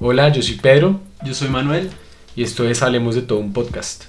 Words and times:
Hola, 0.00 0.30
yo 0.32 0.42
soy 0.42 0.56
Pedro 0.56 1.00
Yo 1.24 1.34
soy 1.34 1.48
Manuel. 1.48 1.90
y 2.34 2.42
esto 2.42 2.68
es 2.68 2.82
Hablemos 2.82 3.14
de 3.14 3.22
todo 3.22 3.38
un 3.38 3.52
podcast. 3.52 4.04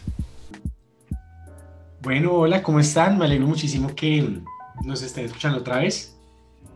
Bueno, 2.02 2.34
hola, 2.34 2.64
¿cómo 2.64 2.80
están? 2.80 3.18
Me 3.18 3.26
alegro 3.26 3.48
muchísimo 3.48 3.94
que 3.96 4.40
nos 4.86 5.02
estén 5.02 5.26
escuchando 5.26 5.60
otra 5.60 5.80
vez. 5.80 6.18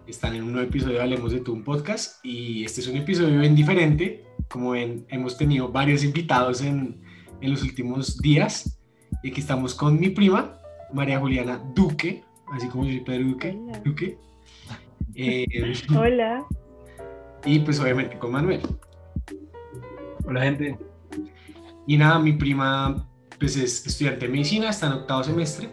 Están 0.07 0.35
en 0.35 0.43
un 0.43 0.53
nuevo 0.53 0.67
episodio 0.67 0.95
de 0.95 1.01
Hablemos 1.01 1.31
de 1.31 1.39
todo 1.39 1.55
un 1.55 1.63
podcast 1.63 2.23
y 2.25 2.65
este 2.65 2.81
es 2.81 2.87
un 2.87 2.97
episodio 2.97 3.39
bien 3.39 3.55
diferente. 3.55 4.25
Como 4.49 4.71
ven, 4.71 5.05
hemos 5.09 5.37
tenido 5.37 5.69
varios 5.69 6.03
invitados 6.03 6.61
en, 6.61 7.01
en 7.39 7.51
los 7.51 7.63
últimos 7.63 8.17
días 8.17 8.77
y 9.23 9.29
aquí 9.29 9.39
estamos 9.39 9.73
con 9.75 9.99
mi 9.99 10.09
prima, 10.09 10.57
María 10.91 11.19
Juliana 11.19 11.61
Duque, 11.75 12.23
así 12.53 12.67
como 12.67 12.85
yo 12.85 12.91
soy 12.91 13.01
Pedro 13.01 13.27
Duque. 13.29 13.57
Hola. 13.57 13.79
Duque. 13.85 14.17
Eh, 15.15 15.45
Hola. 15.95 16.45
y 17.45 17.59
pues 17.59 17.79
obviamente 17.79 18.17
con 18.17 18.31
Manuel. 18.31 18.61
Hola, 20.25 20.41
gente. 20.41 20.77
Y 21.87 21.97
nada, 21.97 22.19
mi 22.19 22.33
prima 22.33 23.07
pues 23.39 23.57
es 23.57 23.87
estudiante 23.87 24.27
de 24.27 24.31
medicina, 24.31 24.69
está 24.69 24.85
en 24.85 24.93
octavo 24.93 25.23
semestre 25.23 25.69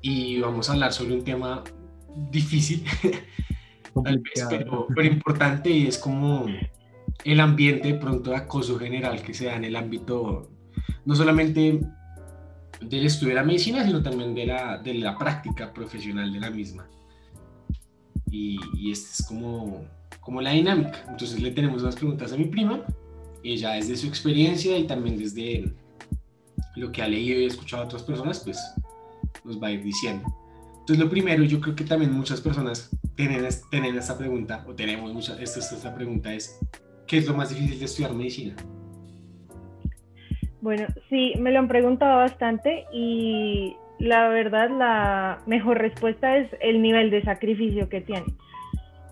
y 0.00 0.40
vamos 0.40 0.70
a 0.70 0.72
hablar 0.72 0.90
sobre 0.90 1.12
un 1.12 1.22
tema 1.22 1.62
difícil, 2.30 2.82
tal 4.04 4.18
vez, 4.20 4.46
pero, 4.48 4.86
pero 4.94 5.06
importante 5.06 5.68
y 5.68 5.86
es 5.86 5.98
como 5.98 6.46
el 7.24 7.40
ambiente 7.40 7.92
de 7.92 7.98
pronto 7.98 8.30
de 8.30 8.36
acoso 8.36 8.78
general 8.78 9.20
que 9.20 9.34
se 9.34 9.46
da 9.46 9.56
en 9.56 9.64
el 9.64 9.76
ámbito 9.76 10.50
no 11.04 11.14
solamente 11.14 11.80
del 12.80 13.06
estudio 13.06 13.34
de 13.34 13.40
la 13.40 13.46
medicina, 13.46 13.84
sino 13.84 14.02
también 14.02 14.34
de 14.34 14.46
la, 14.46 14.78
de 14.78 14.94
la 14.94 15.18
práctica 15.18 15.74
profesional 15.74 16.32
de 16.32 16.40
la 16.40 16.50
misma. 16.50 16.88
Y, 18.30 18.58
y 18.74 18.92
esta 18.92 19.10
es 19.12 19.26
como, 19.28 19.84
como 20.20 20.40
la 20.40 20.50
dinámica. 20.50 21.04
Entonces 21.08 21.40
le 21.40 21.50
tenemos 21.50 21.82
unas 21.82 21.96
preguntas 21.96 22.32
a 22.32 22.36
mi 22.36 22.46
prima 22.46 22.82
ella 23.42 23.72
desde 23.72 23.96
su 23.96 24.06
experiencia 24.06 24.76
y 24.76 24.84
también 24.84 25.18
desde 25.18 25.72
lo 26.76 26.92
que 26.92 27.02
ha 27.02 27.08
leído 27.08 27.40
y 27.40 27.46
escuchado 27.46 27.82
a 27.82 27.86
otras 27.86 28.02
personas, 28.02 28.40
pues 28.40 28.58
nos 29.44 29.62
va 29.62 29.68
a 29.68 29.72
ir 29.72 29.82
diciendo. 29.82 30.26
Entonces 30.80 31.04
lo 31.04 31.10
primero, 31.10 31.42
yo 31.42 31.60
creo 31.60 31.74
que 31.74 31.84
también 31.84 32.12
muchas 32.12 32.40
personas 32.40 32.90
tienen, 33.16 33.44
tienen 33.70 33.96
esta 33.96 34.16
pregunta, 34.16 34.64
o 34.68 34.74
tenemos 34.74 35.12
muchas, 35.12 35.40
esta, 35.40 35.58
esta 35.58 35.94
pregunta 35.94 36.32
es, 36.32 36.60
¿qué 37.06 37.18
es 37.18 37.26
lo 37.26 37.34
más 37.34 37.48
difícil 37.48 37.78
de 37.78 37.84
estudiar 37.84 38.14
medicina? 38.14 38.54
Bueno, 40.60 40.86
sí, 41.08 41.34
me 41.38 41.50
lo 41.50 41.60
han 41.60 41.68
preguntado 41.68 42.18
bastante 42.18 42.84
y 42.92 43.76
la 43.98 44.28
verdad 44.28 44.70
la 44.70 45.42
mejor 45.46 45.78
respuesta 45.78 46.36
es 46.38 46.50
el 46.60 46.82
nivel 46.82 47.10
de 47.10 47.22
sacrificio 47.22 47.88
que 47.88 48.00
tiene. 48.00 48.26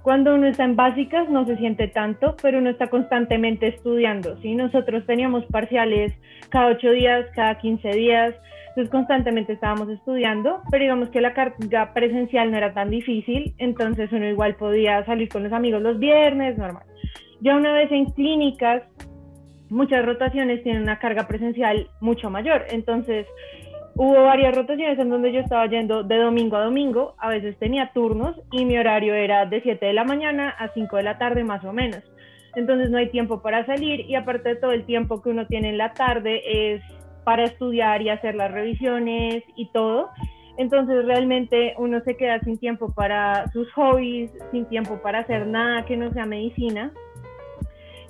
Cuando 0.05 0.35
uno 0.35 0.49
está 0.49 0.65
en 0.65 0.77
básicas 0.77 1.31
no 1.31 1.47
se 1.47 1.57
siente 1.57 1.89
tanto, 1.89 2.37
pero 2.43 2.59
uno 2.59 2.69
está 2.69 2.89
constantemente 2.89 3.69
estudiando. 3.69 4.37
¿sí? 4.43 4.55
Nosotros 4.55 5.07
teníamos 5.07 5.47
parciales 5.47 6.13
cada 6.51 6.67
ocho 6.67 6.91
días, 6.91 7.25
cada 7.35 7.57
15 7.57 7.89
días, 7.89 8.35
entonces 8.69 8.91
constantemente 8.91 9.55
estábamos 9.55 9.89
estudiando, 9.89 10.61
pero 10.71 10.83
digamos 10.83 11.09
que 11.09 11.23
la 11.23 11.33
carga 11.33 11.95
presencial 11.95 12.51
no 12.51 12.59
era 12.59 12.75
tan 12.75 12.91
difícil, 12.91 13.55
entonces 13.57 14.13
uno 14.13 14.27
igual 14.29 14.57
podía 14.57 15.03
salir 15.07 15.31
con 15.31 15.43
los 15.43 15.55
amigos 15.55 15.81
los 15.81 15.99
viernes, 15.99 16.59
normal. 16.59 16.85
Ya 17.41 17.57
una 17.57 17.73
vez 17.73 17.91
en 17.91 18.05
clínicas, 18.11 18.83
muchas 19.71 20.05
rotaciones 20.05 20.63
tienen 20.63 20.83
una 20.83 20.99
carga 20.99 21.27
presencial 21.27 21.89
mucho 22.01 22.29
mayor. 22.29 22.67
Entonces, 22.69 23.27
hubo 23.97 24.25
varias 24.25 24.55
rotaciones 24.55 24.99
en 24.99 25.09
donde 25.09 25.33
yo 25.33 25.41
estaba 25.41 25.67
yendo 25.67 26.03
de 26.03 26.19
domingo 26.19 26.57
a 26.57 26.65
domingo, 26.65 27.15
a 27.19 27.29
veces 27.29 27.57
tenía 27.59 27.93
turnos 27.95 28.37
y 28.51 28.65
mi 28.65 28.77
horario 28.77 29.15
era 29.15 29.47
de 29.47 29.61
7 29.63 29.87
de 29.87 29.93
la 29.93 30.05
mañana 30.05 30.51
a 30.51 30.69
5 30.69 30.97
de 30.97 31.03
la 31.03 31.19
tarde 31.19 31.45
más 31.45 31.65
o 31.65 31.73
menos. 31.73 32.03
Entonces 32.57 32.91
no 32.91 32.99
hay 32.99 33.11
tiempo 33.11 33.43
para 33.43 33.67
salir 33.67 34.01
y 34.09 34.15
aparte 34.15 34.51
de 34.51 34.57
todo 34.57 34.73
el 34.73 34.85
tiempo 34.85 35.23
que 35.23 35.31
uno 35.31 35.47
tiene 35.47 35.71
en 35.71 35.79
la 35.79 35.93
tarde 35.93 36.43
es 36.45 36.83
para 37.25 37.45
estudiar 37.45 38.03
y 38.03 38.11
hacer 38.11 38.35
las 38.35 38.53
revisiones 38.53 39.43
y 39.57 39.71
todo. 39.73 40.11
Entonces 40.57 41.05
realmente 41.05 41.75
uno 41.79 42.01
se 42.05 42.17
queda 42.17 42.39
sin 42.41 42.59
tiempo 42.59 42.93
para 42.95 43.51
sus 43.53 43.73
hobbies, 43.73 44.31
sin 44.53 44.67
tiempo 44.67 45.01
para 45.03 45.21
hacer 45.21 45.47
nada 45.47 45.85
que 45.85 45.97
no 45.97 46.13
sea 46.13 46.27
medicina. 46.27 46.93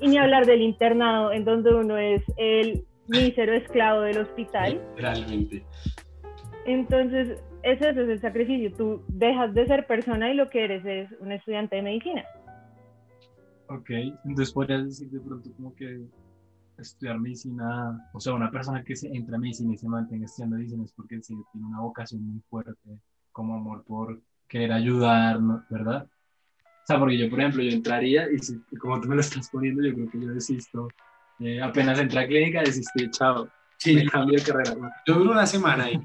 Y 0.00 0.09
ni 0.09 0.19
hablar 0.19 0.44
del 0.44 0.60
internado, 0.60 1.32
en 1.32 1.44
donde 1.44 1.72
uno 1.72 1.97
es 1.97 2.22
el 2.36 2.84
mísero 3.09 3.54
esclavo 3.54 4.03
del 4.03 4.19
hospital. 4.19 4.81
Realmente. 4.97 5.65
Entonces, 6.66 7.42
ese 7.62 7.91
es 7.91 7.97
el 7.97 8.20
sacrificio. 8.20 8.72
Tú 8.72 9.03
dejas 9.09 9.54
de 9.54 9.66
ser 9.66 9.87
persona 9.87 10.31
y 10.31 10.34
lo 10.34 10.48
que 10.50 10.65
eres 10.65 10.84
es 10.84 11.10
un 11.20 11.32
estudiante 11.32 11.76
de 11.76 11.82
medicina. 11.82 12.25
Ok, 13.69 13.91
entonces 14.25 14.53
podrías 14.53 14.84
decir 14.84 15.10
de 15.10 15.20
pronto 15.20 15.50
como 15.56 15.75
que 15.75 16.06
estudiar 16.78 17.19
medicina, 17.19 18.10
o 18.12 18.20
sea, 18.20 18.34
una 18.34 18.50
persona 18.50 18.84
que 18.84 18.97
se 18.97 19.09
entra 19.09 19.36
a 19.36 19.41
medicina 19.41 19.72
y 19.72 19.78
se 19.78 19.88
mantenga 19.88 20.26
estudiando 20.26 20.56
medicina 20.56 20.84
es 20.84 20.92
porque 20.92 21.22
sí 21.22 21.34
tiene 21.53 21.66
una 21.69 21.81
vocación 21.81 22.22
muy 22.26 22.41
fuerte, 22.50 23.00
como 23.32 23.54
amor 23.54 23.84
por 23.84 24.21
querer 24.48 24.72
ayudar, 24.72 25.41
¿no? 25.41 25.65
¿verdad? 25.71 26.06
O 26.06 26.86
sea, 26.86 26.98
porque 26.98 27.16
yo, 27.16 27.31
por 27.31 27.41
ejemplo, 27.41 27.62
yo 27.62 27.71
entraría 27.71 28.31
y 28.31 28.38
si, 28.38 28.60
y 28.71 28.76
como 28.76 29.00
tú 29.00 29.09
me 29.09 29.15
lo 29.15 29.22
estás 29.22 29.48
poniendo, 29.48 29.82
yo 29.82 29.94
creo 29.94 30.10
que 30.10 30.21
yo 30.21 30.28
desisto. 30.28 30.88
Eh, 31.41 31.61
apenas 31.61 31.99
entré 31.99 32.21
a 32.21 32.27
clínica, 32.27 32.61
desistí, 32.62 33.11
chao, 33.11 33.49
Sí, 33.78 33.95
me 33.95 34.06
cambio 34.06 34.39
de 34.39 34.45
carrera. 34.45 34.75
yo 35.06 35.15
duro 35.15 35.33
una 35.33 35.47
semana 35.47 35.84
ahí. 35.84 36.00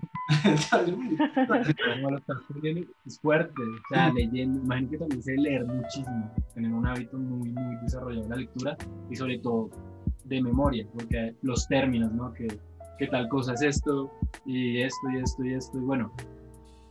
Es 3.06 3.20
fuerte, 3.22 3.62
o 3.62 3.94
sea, 3.94 4.12
leyendo, 4.14 4.60
imagino 4.60 4.90
que 4.92 4.98
también 4.98 5.24
sé 5.24 5.36
leer 5.38 5.66
muchísimo, 5.66 6.32
tener 6.54 6.72
un 6.72 6.86
hábito 6.86 7.18
muy, 7.18 7.50
muy 7.50 7.76
desarrollado 7.82 8.24
de 8.24 8.30
la 8.30 8.36
lectura 8.36 8.78
y 9.10 9.16
sobre 9.16 9.40
todo 9.40 9.70
de 10.26 10.42
memoria, 10.42 10.86
porque 10.94 11.36
los 11.42 11.68
términos, 11.68 12.12
¿no? 12.12 12.34
Que, 12.34 12.48
que 12.98 13.08
tal 13.08 13.28
cosa 13.30 13.54
es 13.54 13.62
esto 13.62 14.12
y 14.46 14.82
esto 14.82 15.10
y 15.12 15.18
esto 15.18 15.46
y 15.46 15.54
esto, 15.54 15.78
y 15.78 15.82
bueno, 15.82 16.14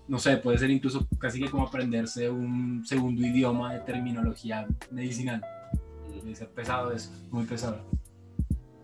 no 0.09 0.19
sé, 0.19 0.39
puede 0.39 0.59
ser 0.59 0.71
incluso 0.71 1.07
casi 1.19 1.41
que 1.41 1.51
como 1.51 1.67
aprenderse 1.67 2.31
un 2.31 2.85
segundo 2.85 3.25
idioma 3.27 3.75
de 3.75 3.81
terminología 3.81 4.67
medicinal. 4.91 5.43
Debe 6.09 6.35
ser 6.35 6.49
pesado 6.49 6.91
eso, 6.93 7.13
muy 7.31 7.45
pesado. 7.45 7.85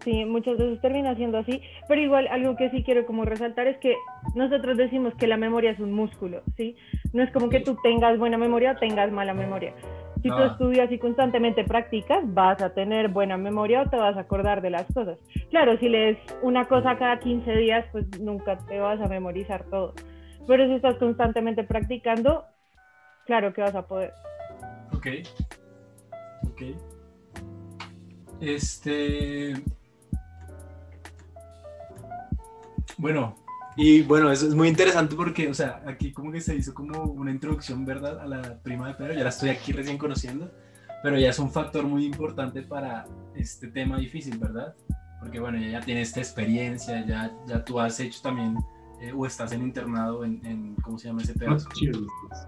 Sí, 0.04 0.24
muchas 0.26 0.58
veces 0.58 0.80
termina 0.82 1.14
siendo 1.14 1.38
así, 1.38 1.62
pero 1.88 2.00
igual 2.00 2.28
algo 2.28 2.56
que 2.56 2.68
sí 2.70 2.82
quiero 2.84 3.06
como 3.06 3.24
resaltar 3.24 3.66
es 3.66 3.78
que 3.78 3.94
nosotros 4.34 4.76
decimos 4.76 5.14
que 5.14 5.26
la 5.26 5.38
memoria 5.38 5.70
es 5.70 5.80
un 5.80 5.92
músculo, 5.92 6.42
¿sí? 6.58 6.76
No 7.14 7.22
es 7.22 7.32
como 7.32 7.48
que 7.48 7.60
tú 7.60 7.76
tengas 7.82 8.18
buena 8.18 8.36
memoria 8.36 8.72
o 8.72 8.76
tengas 8.76 9.10
mala 9.10 9.32
memoria. 9.32 9.72
Si 10.22 10.28
tú 10.28 10.34
Ah. 10.36 10.46
estudias 10.52 10.90
y 10.92 10.98
constantemente 10.98 11.64
practicas, 11.64 12.20
vas 12.34 12.60
a 12.62 12.74
tener 12.74 13.08
buena 13.08 13.36
memoria 13.36 13.82
o 13.82 13.88
te 13.90 13.96
vas 13.96 14.16
a 14.16 14.20
acordar 14.20 14.60
de 14.62 14.70
las 14.70 14.84
cosas. 14.92 15.18
Claro, 15.50 15.76
si 15.78 15.88
lees 15.88 16.18
una 16.42 16.66
cosa 16.66 16.96
cada 16.98 17.18
15 17.18 17.52
días, 17.56 17.84
pues 17.92 18.06
nunca 18.20 18.58
te 18.58 18.78
vas 18.80 19.00
a 19.00 19.08
memorizar 19.08 19.64
todo. 19.70 19.94
Pero 20.46 20.66
si 20.66 20.74
estás 20.74 20.96
constantemente 20.96 21.64
practicando, 21.64 22.44
claro 23.26 23.52
que 23.54 23.62
vas 23.62 23.74
a 23.74 23.86
poder. 23.86 24.12
Ok. 24.94 25.06
Ok. 26.48 26.62
Este. 28.40 29.54
Bueno, 32.98 33.34
y 33.76 34.02
bueno, 34.02 34.30
eso 34.30 34.46
es 34.46 34.54
muy 34.54 34.68
interesante 34.68 35.14
porque, 35.16 35.48
o 35.48 35.54
sea, 35.54 35.82
aquí 35.86 36.12
como 36.12 36.30
que 36.30 36.40
se 36.40 36.54
hizo 36.54 36.72
como 36.74 37.02
una 37.04 37.30
introducción, 37.30 37.84
¿verdad? 37.84 38.20
A 38.20 38.26
la 38.26 38.58
prima 38.62 38.88
de 38.88 38.94
Pedro, 38.94 39.14
ya 39.14 39.22
la 39.24 39.30
estoy 39.30 39.50
aquí 39.50 39.72
recién 39.72 39.98
conociendo, 39.98 40.50
pero 41.02 41.18
ya 41.18 41.30
es 41.30 41.38
un 41.38 41.50
factor 41.50 41.84
muy 41.84 42.04
importante 42.04 42.62
para 42.62 43.04
este 43.34 43.68
tema 43.68 43.98
difícil, 43.98 44.38
¿verdad? 44.38 44.74
Porque 45.20 45.40
bueno, 45.40 45.58
ella 45.58 45.80
ya 45.80 45.84
tiene 45.84 46.02
esta 46.02 46.20
experiencia, 46.20 47.04
ya, 47.04 47.32
ya 47.46 47.64
tú 47.64 47.80
has 47.80 47.98
hecho 47.98 48.20
también, 48.22 48.56
eh, 49.00 49.12
o 49.14 49.26
estás 49.26 49.52
en 49.52 49.62
internado 49.62 50.24
en, 50.24 50.44
en, 50.46 50.74
¿cómo 50.76 50.98
se 50.98 51.08
llama 51.08 51.22
ese 51.22 51.34
pedazo? 51.34 51.68
En 51.68 51.72
clínicas. 51.90 52.46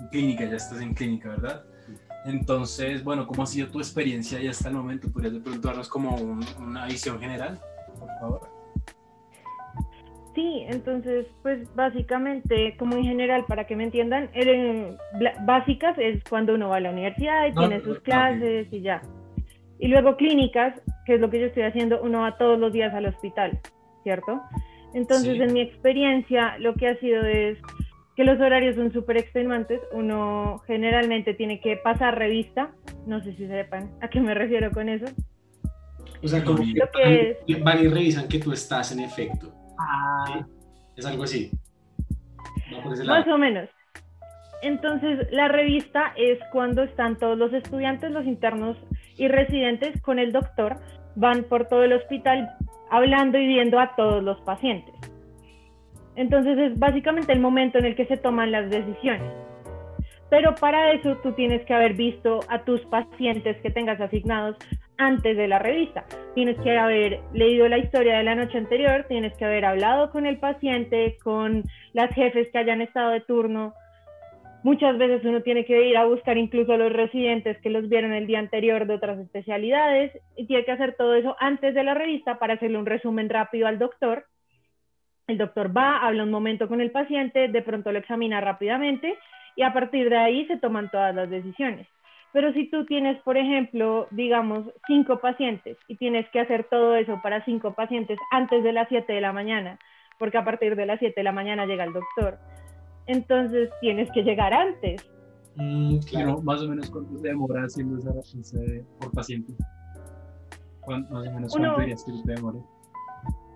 en 0.00 0.08
clínica, 0.08 0.44
ya 0.46 0.56
estás 0.56 0.80
en 0.80 0.94
clínica, 0.94 1.28
¿verdad? 1.28 1.64
Entonces, 2.24 3.04
bueno, 3.04 3.26
¿cómo 3.26 3.44
ha 3.44 3.46
sido 3.46 3.68
tu 3.68 3.78
experiencia 3.78 4.40
ya 4.40 4.50
hasta 4.50 4.68
el 4.68 4.74
momento? 4.74 5.08
¿Podrías 5.10 5.34
de 5.34 5.40
pronto 5.40 5.68
darnos 5.68 5.88
como 5.88 6.16
un- 6.16 6.44
una 6.58 6.86
visión 6.86 7.18
general, 7.20 7.58
por 7.98 8.08
favor? 8.18 8.57
Sí, 10.38 10.64
entonces, 10.68 11.26
pues 11.42 11.66
básicamente, 11.74 12.76
como 12.78 12.96
en 12.96 13.02
general, 13.02 13.44
para 13.48 13.66
que 13.66 13.74
me 13.74 13.82
entiendan, 13.82 14.30
el, 14.34 14.96
bla- 15.18 15.34
básicas 15.44 15.98
es 15.98 16.22
cuando 16.30 16.54
uno 16.54 16.68
va 16.68 16.76
a 16.76 16.80
la 16.80 16.90
universidad 16.92 17.48
y 17.48 17.52
No, 17.54 17.62
tiene 17.62 17.82
sus 17.82 17.98
clases 17.98 18.72
y 18.72 18.80
ya. 18.80 19.02
Y 19.80 19.88
luego 19.88 20.16
clínicas, 20.16 20.80
que 21.06 21.14
es 21.16 21.20
lo 21.20 21.28
que 21.28 21.40
yo 21.40 21.46
estoy 21.46 21.64
haciendo, 21.64 22.00
uno 22.00 22.20
va 22.20 22.38
todos 22.38 22.56
los 22.56 22.72
días 22.72 22.94
al 22.94 23.06
hospital, 23.06 23.58
¿cierto? 24.04 24.40
Entonces, 24.94 25.34
Sí. 25.38 25.42
en 25.42 25.52
mi 25.52 25.60
experiencia, 25.60 26.56
lo 26.58 26.74
que 26.74 26.86
ha 26.86 26.96
sido 27.00 27.26
es 27.26 27.58
que 28.14 28.22
los 28.22 28.38
horarios 28.38 28.76
son 28.76 28.92
súper 28.92 29.16
extenuantes. 29.16 29.80
Uno 29.90 30.60
generalmente 30.68 31.34
tiene 31.34 31.60
que 31.60 31.78
pasar 31.78 32.16
revista. 32.16 32.70
No 33.08 33.20
sé 33.24 33.34
si 33.34 33.48
sepan 33.48 33.90
a 34.00 34.08
qué 34.08 34.20
me 34.20 34.34
refiero 34.34 34.70
con 34.70 34.88
eso. 34.88 35.06
O 36.22 36.28
sea, 36.28 36.44
como 36.44 36.58
que 36.58 37.36
que 37.44 37.54
van 37.56 37.84
y 37.84 37.88
revisan 37.88 38.28
que 38.28 38.38
tú 38.38 38.52
estás 38.52 38.92
en 38.92 39.00
efecto. 39.00 39.52
Ah, 39.78 40.46
Es 40.96 41.06
algo 41.06 41.24
así. 41.24 41.50
Más 43.06 43.26
o 43.28 43.38
menos. 43.38 43.68
Entonces, 44.62 45.28
la 45.30 45.48
revista 45.48 46.12
es 46.16 46.38
cuando 46.52 46.82
están 46.82 47.16
todos 47.16 47.38
los 47.38 47.52
estudiantes, 47.52 48.10
los 48.10 48.26
internos 48.26 48.76
y 49.16 49.28
residentes 49.28 50.00
con 50.02 50.18
el 50.18 50.32
doctor 50.32 50.76
van 51.14 51.44
por 51.44 51.66
todo 51.66 51.84
el 51.84 51.92
hospital 51.92 52.56
hablando 52.90 53.38
y 53.38 53.46
viendo 53.46 53.78
a 53.78 53.94
todos 53.96 54.22
los 54.22 54.40
pacientes. 54.40 54.94
Entonces 56.16 56.58
es 56.58 56.78
básicamente 56.78 57.32
el 57.32 57.40
momento 57.40 57.78
en 57.78 57.84
el 57.84 57.94
que 57.94 58.06
se 58.06 58.16
toman 58.16 58.50
las 58.50 58.70
decisiones. 58.70 59.32
Pero 60.30 60.54
para 60.56 60.92
eso 60.92 61.16
tú 61.22 61.32
tienes 61.32 61.64
que 61.64 61.74
haber 61.74 61.94
visto 61.94 62.40
a 62.48 62.64
tus 62.64 62.80
pacientes 62.86 63.56
que 63.62 63.70
tengas 63.70 64.00
asignados 64.00 64.56
antes 64.98 65.36
de 65.36 65.48
la 65.48 65.58
revista. 65.58 66.04
Tienes 66.34 66.58
que 66.60 66.76
haber 66.76 67.20
leído 67.32 67.68
la 67.68 67.78
historia 67.78 68.18
de 68.18 68.24
la 68.24 68.34
noche 68.34 68.58
anterior, 68.58 69.06
tienes 69.08 69.34
que 69.36 69.44
haber 69.44 69.64
hablado 69.64 70.10
con 70.10 70.26
el 70.26 70.38
paciente, 70.38 71.16
con 71.22 71.62
las 71.92 72.12
jefes 72.14 72.48
que 72.50 72.58
hayan 72.58 72.82
estado 72.82 73.10
de 73.10 73.20
turno. 73.20 73.74
Muchas 74.64 74.98
veces 74.98 75.24
uno 75.24 75.40
tiene 75.42 75.64
que 75.64 75.88
ir 75.88 75.96
a 75.96 76.04
buscar 76.04 76.36
incluso 76.36 76.72
a 76.72 76.76
los 76.76 76.92
residentes 76.92 77.58
que 77.58 77.70
los 77.70 77.88
vieron 77.88 78.12
el 78.12 78.26
día 78.26 78.40
anterior 78.40 78.86
de 78.86 78.94
otras 78.94 79.18
especialidades 79.20 80.12
y 80.36 80.46
tiene 80.46 80.64
que 80.64 80.72
hacer 80.72 80.96
todo 80.96 81.14
eso 81.14 81.36
antes 81.38 81.74
de 81.74 81.84
la 81.84 81.94
revista 81.94 82.38
para 82.38 82.54
hacerle 82.54 82.78
un 82.78 82.86
resumen 82.86 83.30
rápido 83.30 83.68
al 83.68 83.78
doctor. 83.78 84.26
El 85.28 85.38
doctor 85.38 85.76
va, 85.76 85.98
habla 85.98 86.24
un 86.24 86.30
momento 86.30 86.66
con 86.66 86.80
el 86.80 86.90
paciente, 86.90 87.48
de 87.48 87.62
pronto 87.62 87.92
lo 87.92 87.98
examina 87.98 88.40
rápidamente 88.40 89.16
y 89.54 89.62
a 89.62 89.72
partir 89.72 90.10
de 90.10 90.16
ahí 90.16 90.46
se 90.46 90.56
toman 90.56 90.90
todas 90.90 91.14
las 91.14 91.30
decisiones. 91.30 91.86
Pero 92.32 92.52
si 92.52 92.70
tú 92.70 92.84
tienes, 92.84 93.20
por 93.22 93.36
ejemplo, 93.36 94.06
digamos, 94.10 94.66
cinco 94.86 95.18
pacientes 95.18 95.78
y 95.88 95.96
tienes 95.96 96.28
que 96.30 96.40
hacer 96.40 96.64
todo 96.70 96.94
eso 96.96 97.20
para 97.22 97.44
cinco 97.44 97.74
pacientes 97.74 98.18
antes 98.30 98.62
de 98.62 98.72
las 98.72 98.88
7 98.88 99.10
de 99.12 99.20
la 99.20 99.32
mañana, 99.32 99.78
porque 100.18 100.36
a 100.36 100.44
partir 100.44 100.76
de 100.76 100.86
las 100.86 100.98
7 100.98 101.14
de 101.16 101.24
la 101.24 101.32
mañana 101.32 101.64
llega 101.64 101.84
el 101.84 101.92
doctor, 101.92 102.38
entonces 103.06 103.70
tienes 103.80 104.10
que 104.12 104.22
llegar 104.22 104.52
antes. 104.52 105.08
Mm, 105.56 105.98
claro, 106.00 106.42
más 106.42 106.62
o 106.62 106.68
menos 106.68 106.90
cuánto 106.90 107.16
se 107.16 107.28
demora 107.28 107.62
haciendo 107.62 107.98
esa 107.98 108.12
por 109.00 109.10
paciente. 109.12 109.54
más 110.86 111.10
o 111.10 111.32
menos 111.32 111.56
cuánto 111.56 111.80
dirías 111.80 112.04
que 112.04 112.12
te 112.26 112.34
demora? 112.34 112.58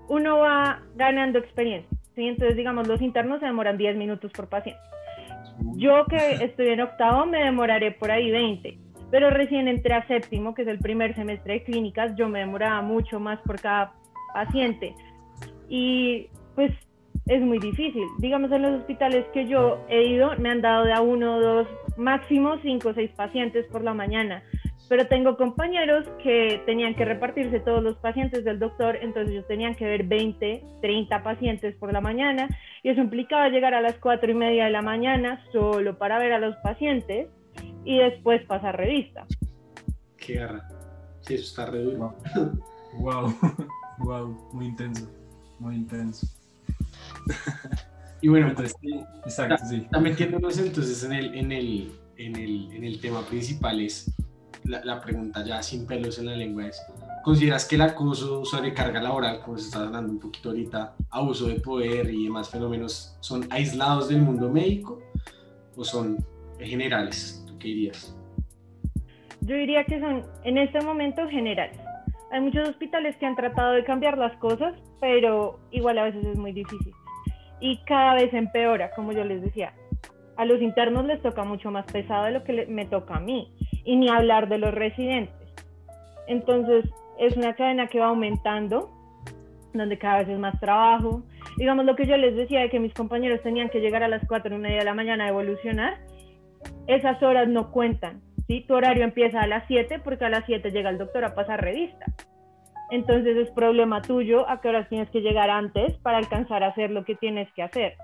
Uno 0.09 0.39
va 0.39 0.83
ganando 0.97 1.39
experiencia. 1.39 1.97
¿sí? 2.15 2.27
Entonces, 2.27 2.57
digamos, 2.57 2.89
los 2.89 3.03
internos 3.03 3.41
se 3.41 3.47
demoran 3.47 3.77
10 3.77 3.97
minutos 3.97 4.33
por 4.33 4.49
paciente. 4.49 4.81
Yo 5.77 6.05
que 6.07 6.45
estoy 6.45 6.69
en 6.69 6.81
octavo 6.81 7.27
me 7.27 7.45
demoraré 7.45 7.93
por 7.93 8.11
ahí 8.11 8.31
20, 8.31 8.79
pero 9.11 9.31
recién 9.31 9.69
entré 9.69 9.95
a 9.95 10.07
séptimo, 10.07 10.55
que 10.55 10.63
es 10.63 10.69
el 10.69 10.79
primer 10.79 11.15
semestre 11.15 11.55
de 11.55 11.65
clínicas, 11.65 12.15
yo 12.17 12.29
me 12.29 12.41
demoraba 12.41 12.83
mucho 12.83 13.21
más 13.21 13.39
por 13.41 13.61
cada 13.61 13.93
paciente. 14.33 14.95
Y 15.69 16.29
pues 16.55 16.73
es 17.27 17.41
muy 17.41 17.59
difícil. 17.59 18.05
Digamos, 18.19 18.51
en 18.53 18.63
los 18.63 18.81
hospitales 18.81 19.25
que 19.33 19.47
yo 19.47 19.79
he 19.89 20.05
ido, 20.05 20.33
me 20.39 20.51
han 20.51 20.61
dado 20.61 20.85
de 20.85 20.93
a 20.93 21.01
uno, 21.01 21.41
dos, 21.41 21.69
máximo 21.97 22.59
cinco 22.63 22.91
o 22.91 22.95
seis 22.95 23.11
pacientes 23.13 23.67
por 23.67 23.83
la 23.83 23.95
mañana 23.95 24.43
pero 24.93 25.07
tengo 25.07 25.39
compañeros 25.39 26.05
que 26.23 26.63
tenían 26.67 26.95
que 26.95 27.07
repartirse 27.07 27.61
todos 27.61 27.83
los 27.83 27.97
pacientes 27.97 28.45
del 28.45 28.59
doctor, 28.59 28.99
entonces 29.01 29.33
ellos 29.33 29.49
tenían 29.49 29.75
que 29.75 29.87
ver 29.87 30.05
20, 30.05 30.63
30 30.83 31.23
pacientes 31.23 31.75
por 31.77 31.95
la 31.95 32.03
mañana 32.03 32.47
y 32.83 32.91
eso 32.91 33.01
implicaba 33.01 33.49
llegar 33.49 33.73
a 33.73 33.81
las 33.81 33.95
4 33.95 34.31
y 34.31 34.35
media 34.35 34.67
de 34.67 34.71
la 34.71 34.83
mañana 34.83 35.43
solo 35.51 35.97
para 35.97 36.19
ver 36.19 36.35
a 36.35 36.39
los 36.39 36.55
pacientes 36.57 37.31
y 37.87 38.01
después 38.01 38.45
pasar 38.45 38.77
revista. 38.77 39.25
Qué 40.19 40.35
garra. 40.35 40.69
Sí, 41.23 41.37
eso 41.37 41.45
está 41.45 41.71
re 41.71 41.97
Wow. 41.97 42.13
wow, 42.99 43.35
wow, 44.01 44.51
muy 44.53 44.67
intenso, 44.67 45.11
muy 45.59 45.77
intenso. 45.77 46.27
y 48.21 48.29
bueno, 48.29 48.49
entonces, 48.49 48.77
exacto, 49.25 49.65
sí. 49.71 49.89
También 49.91 50.13
metiéndonos 50.13 50.59
entonces 50.59 51.03
en 51.03 51.15
el, 51.15 51.35
en 51.35 51.51
el, 51.51 51.93
en 52.19 52.37
el, 52.37 52.73
en 52.75 52.85
el 52.85 53.01
tema 53.01 53.25
principal 53.25 53.81
es 53.81 54.15
la, 54.65 55.01
pregunta 55.01 55.45
ya 55.45 55.63
sin 55.63 55.87
pelos 55.87 56.19
en 56.19 56.27
la 56.27 56.37
lengua 56.37 56.67
es, 56.67 56.85
¿consideras 57.23 57.67
que 57.67 57.77
el 57.77 57.83
acoso, 57.83 58.45
sobrecarga 58.45 59.01
laboral, 59.01 59.41
como 59.41 59.59
se 59.59 59.67
está 59.67 59.81
hablando 59.81 60.13
un 60.13 60.21
poquito 60.21 60.51
ahorita, 60.51 60.95
abuso 61.11 61.49
de 61.49 61.61
poder 61.61 62.11
y 62.11 62.25
demás 62.25 62.51
fenómenos, 62.51 63.17
son 63.21 63.47
aislados 63.51 64.09
del 64.09 64.23
mundo 64.23 64.51
médico 64.51 65.01
o 65.77 65.85
son 65.85 66.19
generales? 66.59 67.45
¿Tú 67.47 67.59
qué 67.59 67.69
dirías? 67.69 68.17
Yo 69.41 69.57
diría 69.57 69.85
que 69.85 69.99
son 70.01 70.25
en 70.45 70.59
este 70.59 70.81
momento 70.81 71.29
generales. 71.29 71.79
Hay 72.31 72.41
muchos 72.41 72.69
hospitales 72.69 73.17
que 73.17 73.27
han 73.27 73.37
tratado 73.37 73.73
de 73.73 73.85
cambiar 73.85 74.17
las 74.17 74.35
cosas, 74.39 74.75
pero 75.01 75.59
igual 75.71 75.99
a 75.99 76.05
veces 76.05 76.25
es 76.25 76.39
muy 76.39 76.53
difícil. 76.53 76.95
Y 77.61 77.79
cada 77.85 78.15
vez 78.15 78.33
empeora, 78.33 78.91
como 78.93 79.13
yo 79.13 79.25
les 79.25 79.43
decía. 79.43 79.75
A 80.37 80.47
los 80.47 80.63
internos 80.63 81.05
les 81.05 81.21
toca 81.21 81.45
mucho 81.45 81.71
más 81.71 81.85
pesado 81.85 82.25
de 82.25 82.31
lo 82.31 82.43
que 82.43 82.67
me 82.67 82.87
toca 82.87 83.17
a 83.17 83.21
mí 83.21 83.53
y 83.85 83.97
ni 83.97 84.09
hablar 84.09 84.49
de 84.49 84.59
los 84.59 84.73
residentes. 84.73 85.35
Entonces, 86.27 86.85
es 87.19 87.37
una 87.37 87.55
cadena 87.55 87.87
que 87.87 88.01
va 88.01 88.07
aumentando, 88.07 88.91
donde 89.73 89.99
cada 89.99 90.19
vez 90.19 90.29
es 90.29 90.39
más 90.39 90.59
trabajo. 90.61 91.23
Digamos 91.57 91.85
lo 91.85 91.97
que 91.97 92.07
yo 92.07 92.17
les 92.17 92.37
decía 92.37 92.61
de 92.61 92.71
que 92.71 92.81
mis 92.81 92.95
compañeros 92.95 93.43
tenían 93.43 93.69
que 93.69 93.81
llegar 93.81 94.03
a 94.03 94.09
las 94.09 94.27
4 94.27 94.55
y 94.55 94.59
media 94.59 94.79
de 94.79 94.85
la 94.85 94.95
mañana 94.95 95.25
a 95.25 95.29
evolucionar, 95.29 95.99
esas 96.87 97.23
horas 97.23 97.49
no 97.49 97.71
cuentan. 97.71 98.21
¿sí? 98.47 98.65
Tu 98.67 98.75
horario 98.75 99.05
empieza 99.05 99.41
a 99.41 99.47
las 99.47 99.65
7 99.67 100.01
porque 100.01 100.25
a 100.25 100.31
las 100.31 100.45
7 100.47 100.71
llega 100.71 100.91
el 100.91 100.99
doctor 100.99 101.25
a 101.25 101.35
pasar 101.35 101.61
revista. 101.61 102.07
Entonces 102.91 103.37
es 103.37 103.51
problema 103.51 104.03
tuyo 104.03 104.49
a 104.49 104.61
qué 104.61 104.69
horas 104.69 104.89
tienes 104.89 105.09
que 105.11 105.21
llegar 105.21 105.49
antes 105.49 105.97
para 105.99 106.19
alcanzar 106.19 106.63
a 106.63 106.69
hacer 106.69 106.91
lo 106.91 107.05
que 107.05 107.15
tienes 107.15 107.51
que 107.55 107.63
hacer. 107.63 107.97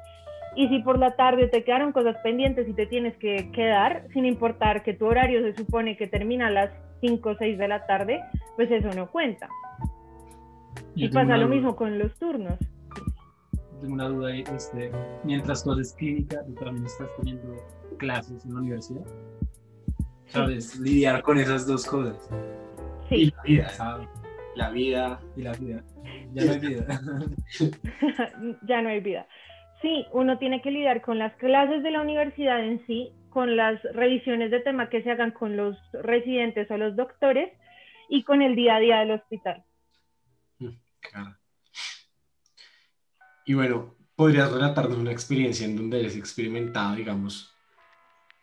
Y 0.57 0.69
si 0.69 0.81
por 0.81 0.99
la 0.99 1.15
tarde 1.17 1.49
te 1.49 1.65
quedaron 1.65 1.93
cosas 1.93 2.17
pendientes 2.23 2.69
y 2.69 2.75
te 2.75 2.87
tienes 2.87 3.17
que 3.19 3.51
quedar, 3.53 4.07
sin 4.13 4.25
importar 4.25 4.83
que 4.83 4.95
tu 4.95 5.07
horario 5.07 5.43
se 5.43 5.55
supone 5.55 5.97
que 5.97 6.07
termina 6.07 6.49
a 6.49 6.51
las 6.51 6.71
5 7.01 7.29
o 7.29 7.37
6 7.37 7.59
de 7.59 7.69
la 7.69 7.87
tarde, 7.87 8.23
pues 8.57 8.71
eso 8.71 8.89
no 8.97 9.11
cuenta. 9.11 9.49
y 10.95 11.09
pasa 11.09 11.37
lo 11.37 11.49
mismo 11.49 11.77
con 11.77 11.99
los 11.99 12.15
turnos. 12.19 12.59
Tengo 13.81 13.95
una 13.95 14.09
duda 14.09 14.31
ahí, 14.31 14.43
este, 14.55 14.91
mientras 15.23 15.63
tú 15.63 15.73
haces 15.73 15.93
clínica, 15.93 16.45
tú 16.45 16.55
también 16.55 16.87
estás 16.87 17.09
teniendo 17.17 17.55
clases 17.99 18.45
en 18.45 18.55
la 18.55 18.61
universidad. 18.61 19.05
¿Sabes? 20.27 20.79
Lidiar 20.81 21.23
con 21.23 21.39
esas 21.39 21.67
dos 21.67 21.87
cosas. 21.87 22.29
Sí. 23.09 23.15
Y 23.15 23.31
la 23.31 23.43
vida, 23.43 23.69
¿sabes? 23.71 24.09
La 24.57 24.71
vida. 24.71 25.21
Y 25.37 25.43
la 25.43 25.53
vida. 25.53 25.83
Ya 26.35 26.45
no 26.45 26.53
hay 26.53 26.59
vida. 26.59 27.01
ya 28.67 28.83
no 28.83 28.89
hay 28.89 29.01
vida. 29.01 29.27
Sí, 29.81 30.07
uno 30.13 30.39
tiene 30.39 30.61
que 30.61 30.71
lidiar 30.71 31.03
con 31.03 31.19
las 31.19 31.35
clases 31.35 31.83
de 31.83 31.91
la 31.91 32.01
universidad 32.01 32.65
en 32.65 32.85
sí, 32.87 33.13
con 33.31 33.57
las 33.57 33.81
revisiones 33.95 34.51
de 34.51 34.61
tema 34.61 34.89
que 34.89 35.03
se 35.03 35.11
hagan 35.11 35.31
con 35.31 35.57
los 35.57 35.77
residentes 35.93 36.69
o 36.71 36.77
los 36.77 36.97
doctores 36.97 37.53
y 38.09 38.25
con 38.25 38.43
el 38.43 38.57
día 38.57 38.77
a 38.77 38.81
día 38.81 38.99
del 38.99 39.13
hospital. 39.13 39.63
Mm, 40.59 40.71
claro. 41.01 41.37
Y 43.47 43.55
bueno, 43.55 43.95
¿podrías 44.17 44.51
relatarnos 44.51 44.99
una 44.99 45.13
experiencia 45.13 45.65
en 45.67 45.77
donde 45.77 45.99
hayas 45.99 46.17
experimentado, 46.17 46.97
digamos, 46.97 47.55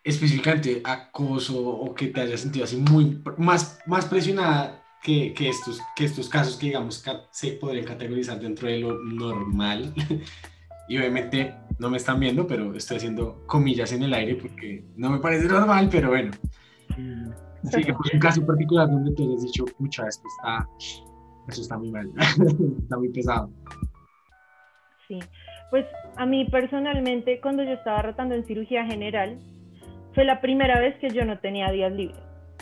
específicamente 0.04 0.82
acoso 0.84 1.60
o 1.60 1.94
que 1.94 2.08
te 2.08 2.22
hayas 2.22 2.42
sentido 2.42 2.64
así 2.64 2.78
muy 2.78 3.22
más, 3.38 3.80
más 3.86 4.06
presionada 4.06 4.84
que, 5.04 5.34
que, 5.34 5.50
estos, 5.50 5.82
que 5.96 6.06
estos 6.06 6.30
casos 6.30 6.56
que, 6.56 6.68
digamos, 6.68 7.04
se 7.32 7.52
podrían 7.54 7.86
categorizar 7.86 8.40
dentro 8.40 8.70
de 8.70 8.80
lo 8.80 9.04
normal? 9.04 9.94
Y 10.88 10.98
obviamente 10.98 11.56
no 11.80 11.90
me 11.90 11.98
están 11.98 12.20
viendo, 12.20 12.48
pero 12.48 12.74
estoy 12.76 12.98
haciendo 12.98 13.44
comillas 13.46 13.92
en 13.92 14.04
el 14.04 14.14
aire 14.14 14.36
porque 14.36 14.84
no 14.96 15.10
me 15.10 15.20
parece 15.20 15.48
normal, 15.48 15.90
pero 15.92 16.10
bueno. 16.10 16.32
Mm. 16.98 17.32
Sí, 17.64 17.84
que 17.84 17.94
fue 17.94 18.12
un 18.14 18.20
caso 18.20 18.46
particular 18.46 18.90
donde 18.90 19.12
tú 19.14 19.36
has 19.36 19.44
dicho, 19.44 19.66
pucha, 19.66 20.08
esto 20.08 20.24
está, 20.38 20.68
eso 21.48 21.62
está 21.62 21.78
muy 21.78 21.90
mal, 21.90 22.12
está 22.80 22.98
muy 22.98 23.10
pesado. 23.10 23.50
Sí, 25.08 25.20
pues 25.72 25.86
a 26.16 26.26
mí 26.26 26.46
personalmente, 26.46 27.40
cuando 27.42 27.64
yo 27.64 27.72
estaba 27.72 28.04
rotando 28.04 28.36
en 28.36 28.46
cirugía 28.46 28.86
general, 28.86 29.40
fue 30.14 30.26
la 30.26 30.42
primera 30.42 30.80
vez 30.80 30.96
que 31.00 31.10
yo 31.10 31.26
no 31.26 31.40
tenía 31.40 31.72
días 31.72 31.92
libres. 31.92 32.20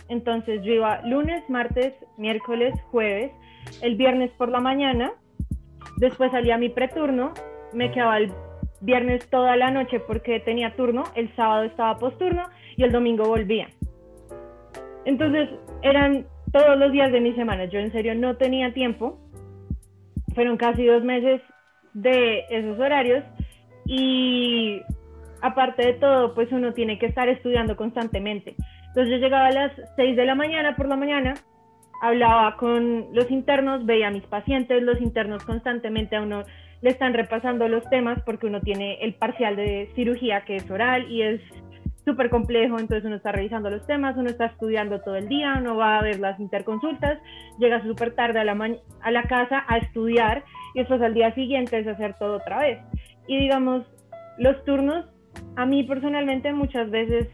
Entonces 0.08 0.64
yo 0.64 0.74
iba 0.74 1.02
lunes, 1.02 1.44
martes, 1.50 1.94
miércoles, 2.18 2.74
jueves, 2.92 3.32
el 3.82 3.96
viernes 3.96 4.32
por 4.32 4.50
la 4.50 4.60
mañana, 4.60 5.12
después 5.98 6.32
salía 6.32 6.58
mi 6.58 6.70
preturno 6.70 7.34
me 7.74 7.92
quedaba 7.92 8.18
el 8.18 8.32
viernes 8.82 9.30
toda 9.30 9.56
la 9.56 9.72
noche 9.72 10.00
porque 10.00 10.40
tenía 10.40 10.76
turno, 10.76 11.04
el 11.16 11.34
sábado 11.36 11.64
estaba 11.64 11.98
posturno 11.98 12.44
y 12.76 12.84
el 12.84 12.92
domingo 12.92 13.26
volvía. 13.26 13.68
Entonces 15.06 15.50
eran 15.82 16.26
todos 16.52 16.78
los 16.78 16.92
días 16.92 17.12
de 17.12 17.20
mi 17.20 17.34
semana. 17.34 17.66
Yo 17.66 17.80
en 17.80 17.92
serio 17.92 18.16
no 18.16 18.36
tenía 18.38 18.74
tiempo. 18.74 19.20
Fueron 20.36 20.58
casi 20.58 20.86
dos 20.86 21.04
meses 21.04 21.42
de 21.94 22.46
esos 22.50 22.80
horarios 22.80 23.24
y 23.86 24.82
aparte 25.42 25.86
de 25.86 25.94
todo, 25.94 26.34
pues 26.34 26.52
uno 26.52 26.74
tiene 26.74 26.98
que 26.98 27.06
estar 27.06 27.28
estudiando 27.30 27.76
constantemente. 27.76 28.56
Entonces 28.88 29.12
yo 29.12 29.18
llegaba 29.18 29.48
a 29.48 29.52
las 29.52 29.72
6 29.96 30.16
de 30.16 30.26
la 30.26 30.36
mañana 30.36 30.76
por 30.76 30.88
la 30.88 30.96
mañana, 30.96 31.34
hablaba 32.02 32.56
con 32.58 33.08
los 33.14 33.30
internos, 33.30 33.86
veía 33.86 34.08
a 34.08 34.12
mis 34.12 34.24
pacientes, 34.24 34.82
los 34.84 35.02
internos 35.02 35.44
constantemente 35.44 36.16
a 36.16 36.22
uno 36.22 36.44
le 36.84 36.90
están 36.90 37.14
repasando 37.14 37.68
los 37.70 37.90
temas 37.90 38.22
porque 38.24 38.46
uno 38.46 38.60
tiene 38.60 38.96
el 39.02 39.16
parcial 39.16 39.56
de 39.56 39.90
cirugía 39.96 40.44
que 40.44 40.58
es 40.58 40.70
oral 40.70 41.10
y 41.10 41.22
es 41.22 41.42
súper 42.04 42.30
complejo, 42.30 42.78
entonces 42.78 43.06
uno 43.06 43.16
está 43.16 43.32
revisando 43.32 43.70
los 43.70 43.88
temas, 43.88 44.18
uno 44.18 44.30
está 44.30 44.48
estudiando 44.48 45.00
todo 45.00 45.16
el 45.16 45.30
día, 45.30 45.56
uno 45.58 45.78
va 45.78 45.98
a 45.98 46.04
ver 46.04 46.20
las 46.20 46.38
interconsultas, 46.42 47.18
llega 47.58 47.82
súper 47.84 48.14
tarde 48.16 48.42
a 48.42 48.44
la, 48.44 48.78
a 49.00 49.12
la 49.12 49.24
casa 49.24 49.64
a 49.70 49.78
estudiar 49.78 50.44
y 50.76 50.80
después 50.80 51.02
al 51.02 51.14
día 51.14 51.34
siguiente 51.34 51.80
es 51.80 51.88
hacer 51.88 52.16
todo 52.20 52.36
otra 52.36 52.60
vez. 52.60 52.80
Y 53.28 53.38
digamos, 53.38 53.86
los 54.38 54.62
turnos, 54.66 55.06
a 55.56 55.66
mí 55.66 55.84
personalmente 55.84 56.52
muchas 56.52 56.92
veces 56.92 57.30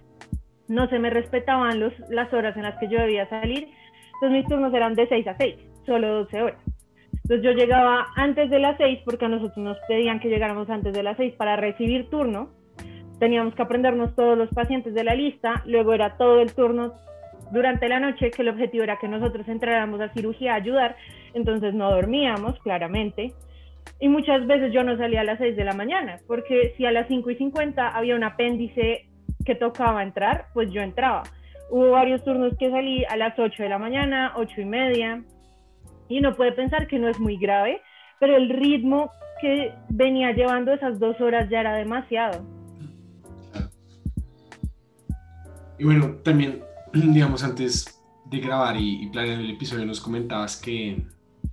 no 0.68 0.88
se 0.90 1.00
me 1.00 1.10
respetaban 1.10 1.80
los, 1.80 1.94
las 2.10 2.32
horas 2.32 2.56
en 2.56 2.64
las 2.64 2.78
que 2.78 2.88
yo 2.88 3.00
debía 3.00 3.28
salir, 3.30 3.68
entonces 4.14 4.44
mis 4.44 4.46
turnos 4.46 4.72
eran 4.76 4.94
de 4.94 5.08
6 5.08 5.28
a 5.28 5.36
6, 5.38 5.56
solo 5.88 6.26
12 6.26 6.42
horas. 6.44 6.69
Entonces 7.30 7.46
yo 7.46 7.52
llegaba 7.52 8.08
antes 8.16 8.50
de 8.50 8.58
las 8.58 8.76
6 8.78 9.02
porque 9.06 9.26
a 9.26 9.28
nosotros 9.28 9.60
nos 9.60 9.78
pedían 9.88 10.20
que 10.20 10.30
llegáramos 10.30 10.68
antes 10.68 10.94
de 10.94 11.04
las 11.04 11.16
6 11.16 11.36
para 11.36 11.56
recibir 11.58 12.10
turno. 12.10 12.50
Teníamos 13.20 13.54
que 13.54 13.62
aprendernos 13.62 14.16
todos 14.16 14.36
los 14.36 14.50
pacientes 14.50 14.96
de 14.96 15.04
la 15.04 15.14
lista, 15.14 15.62
luego 15.68 15.94
era 15.94 16.18
todo 16.18 16.42
el 16.42 16.52
turno 16.56 16.96
durante 17.52 17.88
la 17.88 18.00
noche, 18.00 18.32
que 18.32 18.42
el 18.42 18.50
objetivo 18.50 18.84
era 18.84 18.98
que 18.98 19.08
nosotros 19.08 19.48
entráramos 19.48 20.02
a 20.02 20.10
cirugía 20.10 20.54
a 20.54 20.56
ayudar, 20.56 20.96
entonces 21.36 21.76
no 21.76 21.92
dormíamos, 21.92 22.58
claramente, 22.62 23.34
y 24.00 24.10
muchas 24.10 24.48
veces 24.48 24.74
yo 24.74 24.84
no 24.84 24.98
salía 24.98 25.22
a 25.22 25.24
las 25.24 25.38
6 25.38 25.56
de 25.56 25.66
la 25.66 25.74
mañana, 25.74 26.18
porque 26.26 26.74
si 26.78 26.88
a 26.88 26.92
las 26.92 27.08
5 27.10 27.30
y 27.30 27.36
50 27.36 27.90
había 27.90 28.16
un 28.16 28.24
apéndice 28.24 29.06
que 29.46 29.54
tocaba 29.54 30.02
entrar, 30.02 30.48
pues 30.56 30.72
yo 30.72 30.82
entraba. 30.82 31.22
Hubo 31.70 31.92
varios 31.92 32.24
turnos 32.24 32.58
que 32.58 32.72
salí 32.72 33.06
a 33.06 33.18
las 33.18 33.38
8 33.38 33.62
de 33.62 33.70
la 33.70 33.78
mañana, 33.78 34.34
8 34.36 34.62
y 34.62 34.66
media, 34.66 35.24
y 36.10 36.20
uno 36.20 36.36
puede 36.36 36.52
pensar 36.52 36.88
que 36.88 37.00
no 37.00 37.08
es 37.08 37.20
muy 37.20 37.38
grave, 37.38 37.82
pero 38.20 38.36
el 38.36 38.50
ritmo 38.50 39.12
que 39.40 39.74
venía 39.90 40.34
llevando 40.34 40.74
esas 40.74 41.00
dos 41.00 41.22
horas 41.22 41.50
ya 41.50 41.62
era 41.62 41.76
demasiado. 41.76 42.44
Y 45.78 45.86
bueno, 45.86 46.16
también, 46.24 46.62
digamos, 46.94 47.44
antes 47.44 48.02
de 48.26 48.40
grabar 48.40 48.76
y, 48.78 49.08
planear 49.08 49.40
el 49.40 49.52
episodio, 49.52 49.86
nos 49.86 50.02
comentabas 50.02 50.58
que 50.58 51.06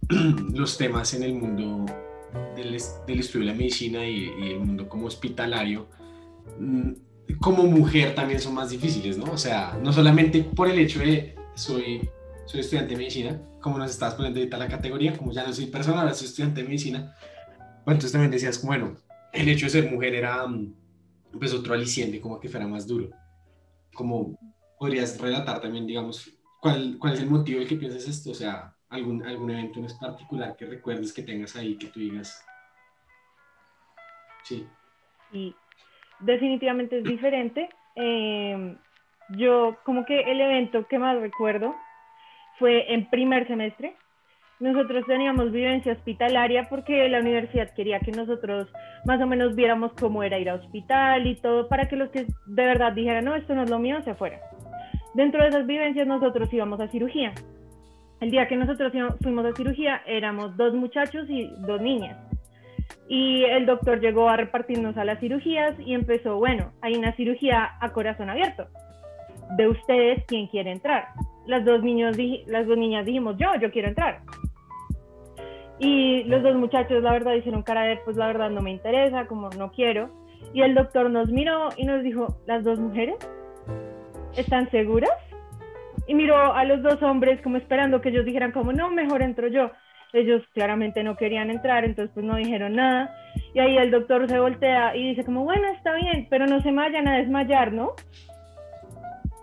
los 0.52 0.76
temas 0.76 1.14
en 1.14 1.22
el 1.22 1.34
mundo 1.34 1.86
del, 2.56 2.74
estudio 2.74 3.46
de 3.46 3.52
la 3.52 3.54
medicina 3.54 4.04
y, 4.04 4.28
el 4.52 4.60
mundo 4.60 4.88
como 4.88 5.06
hospitalario, 5.06 5.86
mm, 6.58 6.90
como 7.40 7.64
mujer 7.64 8.14
también 8.14 8.40
son 8.40 8.54
más 8.54 8.70
difíciles, 8.70 9.16
¿no? 9.18 9.30
O 9.32 9.38
sea, 9.38 9.78
no 9.82 9.92
solamente 9.92 10.42
por 10.42 10.68
el 10.68 10.78
hecho 10.78 11.00
de 11.00 11.34
soy, 11.54 12.08
soy 12.46 12.60
estudiante 12.60 12.92
de 12.92 12.98
medicina, 12.98 13.40
como 13.60 13.78
nos 13.78 13.90
estás 13.90 14.14
poniendo 14.14 14.40
ahorita 14.40 14.56
la 14.56 14.68
categoría, 14.68 15.16
como 15.16 15.32
ya 15.32 15.46
no 15.46 15.52
soy 15.52 15.66
persona, 15.66 16.00
ahora 16.00 16.14
soy 16.14 16.28
estudiante 16.28 16.62
de 16.62 16.66
medicina. 16.66 17.14
Bueno, 17.84 17.96
entonces 17.96 18.12
también 18.12 18.30
decías, 18.30 18.64
bueno, 18.64 18.96
el 19.32 19.48
hecho 19.48 19.66
de 19.66 19.70
ser 19.70 19.90
mujer 19.90 20.14
era 20.14 20.46
mm, 20.46 20.74
pues 21.38 21.52
otro 21.52 21.74
aliciente, 21.74 22.20
como 22.20 22.40
que 22.40 22.48
fuera 22.48 22.66
más 22.66 22.86
duro 22.86 23.10
como 23.96 24.38
podrías 24.78 25.20
relatar 25.20 25.60
también, 25.60 25.86
digamos, 25.86 26.38
cuál, 26.60 26.96
cuál 27.00 27.14
es 27.14 27.20
el 27.20 27.30
motivo 27.30 27.58
de 27.58 27.66
que 27.66 27.76
pienses 27.76 28.06
esto, 28.06 28.30
o 28.30 28.34
sea, 28.34 28.72
algún, 28.90 29.26
algún 29.26 29.50
evento 29.50 29.80
en 29.80 29.86
particular 29.98 30.54
que 30.56 30.66
recuerdes 30.66 31.12
que 31.12 31.22
tengas 31.22 31.56
ahí, 31.56 31.76
que 31.76 31.88
tú 31.88 31.98
digas. 31.98 32.46
Sí. 34.44 34.68
Y 35.32 35.56
definitivamente 36.20 36.98
es 36.98 37.04
diferente. 37.04 37.68
Em, 37.96 38.78
yo 39.30 39.76
como 39.84 40.04
que 40.04 40.20
el 40.20 40.40
evento 40.40 40.86
que 40.86 40.98
más 40.98 41.18
recuerdo 41.18 41.74
fue 42.58 42.92
en 42.92 43.08
primer 43.10 43.46
semestre, 43.46 43.94
nosotros 44.58 45.04
teníamos 45.06 45.52
vivencia 45.52 45.92
hospitalaria 45.92 46.66
porque 46.70 47.08
la 47.10 47.20
universidad 47.20 47.74
quería 47.74 48.00
que 48.00 48.12
nosotros 48.12 48.68
más 49.04 49.20
o 49.20 49.26
menos 49.26 49.54
viéramos 49.54 49.92
cómo 49.92 50.22
era 50.22 50.38
ir 50.38 50.48
a 50.48 50.54
hospital 50.54 51.26
y 51.26 51.34
todo 51.36 51.68
para 51.68 51.88
que 51.88 51.96
los 51.96 52.08
que 52.10 52.24
de 52.46 52.64
verdad 52.64 52.92
dijeran, 52.92 53.24
no, 53.24 53.34
esto 53.34 53.54
no 53.54 53.64
es 53.64 53.70
lo 53.70 53.78
mío, 53.78 54.00
se 54.02 54.14
fueran. 54.14 54.40
Dentro 55.14 55.42
de 55.42 55.50
esas 55.50 55.66
vivencias 55.66 56.06
nosotros 56.06 56.52
íbamos 56.52 56.80
a 56.80 56.88
cirugía. 56.88 57.32
El 58.20 58.30
día 58.30 58.48
que 58.48 58.56
nosotros 58.56 58.92
fuimos 59.22 59.44
a 59.44 59.52
cirugía 59.54 60.02
éramos 60.06 60.56
dos 60.56 60.72
muchachos 60.72 61.28
y 61.28 61.50
dos 61.66 61.80
niñas. 61.82 62.16
Y 63.08 63.44
el 63.44 63.66
doctor 63.66 64.00
llegó 64.00 64.28
a 64.28 64.38
repartirnos 64.38 64.96
a 64.96 65.04
las 65.04 65.20
cirugías 65.20 65.74
y 65.78 65.92
empezó, 65.92 66.38
bueno, 66.38 66.72
hay 66.80 66.94
una 66.94 67.12
cirugía 67.12 67.72
a 67.78 67.92
corazón 67.92 68.30
abierto. 68.30 68.68
De 69.56 69.68
ustedes, 69.68 70.24
¿quién 70.26 70.46
quiere 70.48 70.72
entrar? 70.72 71.08
Las 71.46 71.64
dos, 71.64 71.82
niñas 71.82 72.16
dijimos, 72.16 73.36
yo, 73.38 73.48
yo 73.60 73.70
quiero 73.70 73.88
entrar. 73.88 74.20
Y 75.78 76.24
los 76.24 76.42
dos 76.42 76.56
muchachos, 76.56 77.02
la 77.02 77.12
verdad, 77.12 77.34
hicieron 77.34 77.62
cara 77.62 77.82
de, 77.82 77.98
pues 77.98 78.16
la 78.16 78.26
verdad 78.26 78.50
no 78.50 78.62
me 78.62 78.70
interesa, 78.70 79.26
como 79.26 79.50
no 79.50 79.70
quiero. 79.70 80.10
Y 80.52 80.62
el 80.62 80.74
doctor 80.74 81.10
nos 81.10 81.30
miró 81.30 81.68
y 81.76 81.84
nos 81.84 82.02
dijo, 82.02 82.38
¿las 82.46 82.64
dos 82.64 82.78
mujeres? 82.78 83.16
¿Están 84.36 84.70
seguras? 84.70 85.10
Y 86.06 86.14
miró 86.14 86.54
a 86.54 86.64
los 86.64 86.82
dos 86.82 87.02
hombres 87.02 87.40
como 87.42 87.56
esperando 87.56 88.00
que 88.00 88.08
ellos 88.08 88.24
dijeran 88.24 88.52
como, 88.52 88.72
no, 88.72 88.90
mejor 88.90 89.22
entro 89.22 89.48
yo. 89.48 89.70
Ellos 90.12 90.42
claramente 90.54 91.02
no 91.02 91.16
querían 91.16 91.50
entrar, 91.50 91.84
entonces 91.84 92.12
pues 92.14 92.24
no 92.24 92.36
dijeron 92.36 92.76
nada. 92.76 93.14
Y 93.54 93.58
ahí 93.58 93.76
el 93.76 93.90
doctor 93.90 94.28
se 94.28 94.38
voltea 94.38 94.96
y 94.96 95.10
dice 95.10 95.24
como, 95.24 95.44
bueno, 95.44 95.66
está 95.68 95.94
bien, 95.94 96.26
pero 96.30 96.46
no 96.46 96.60
se 96.62 96.72
vayan 96.72 97.08
a 97.08 97.18
desmayar, 97.18 97.72
¿no? 97.72 97.92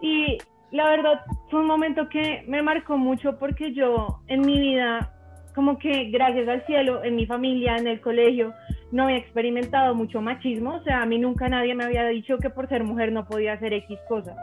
Y 0.03 0.38
la 0.72 0.89
verdad 0.89 1.22
fue 1.50 1.62
un 1.62 1.67
momento 1.67 2.10
que 2.10 2.43
me 2.45 2.62
marcó 2.62 2.98
mucho 2.98 3.39
porque 3.39 3.74
yo 3.74 4.19
en 4.27 4.41
mi 4.41 4.60
vida 4.60 5.10
como 5.55 5.77
que 5.77 6.10
gracias 6.10 6.48
al 6.50 6.65
cielo, 6.65 7.03
en 7.05 7.15
mi 7.15 7.25
familia, 7.25 7.77
en 7.77 7.88
el 7.88 8.01
colegio, 8.01 8.53
no 8.91 9.07
he 9.07 9.15
experimentado 9.15 9.95
mucho 9.95 10.19
machismo, 10.19 10.75
o 10.75 10.83
sea, 10.83 11.03
a 11.03 11.05
mí 11.05 11.19
nunca 11.19 11.48
nadie 11.48 11.74
me 11.74 11.86
había 11.86 12.05
dicho 12.07 12.38
que 12.38 12.50
por 12.50 12.67
ser 12.67 12.83
mujer 12.83 13.13
no 13.13 13.25
podía 13.25 13.53
hacer 13.53 13.72
X 13.72 13.98
cosas. 14.10 14.36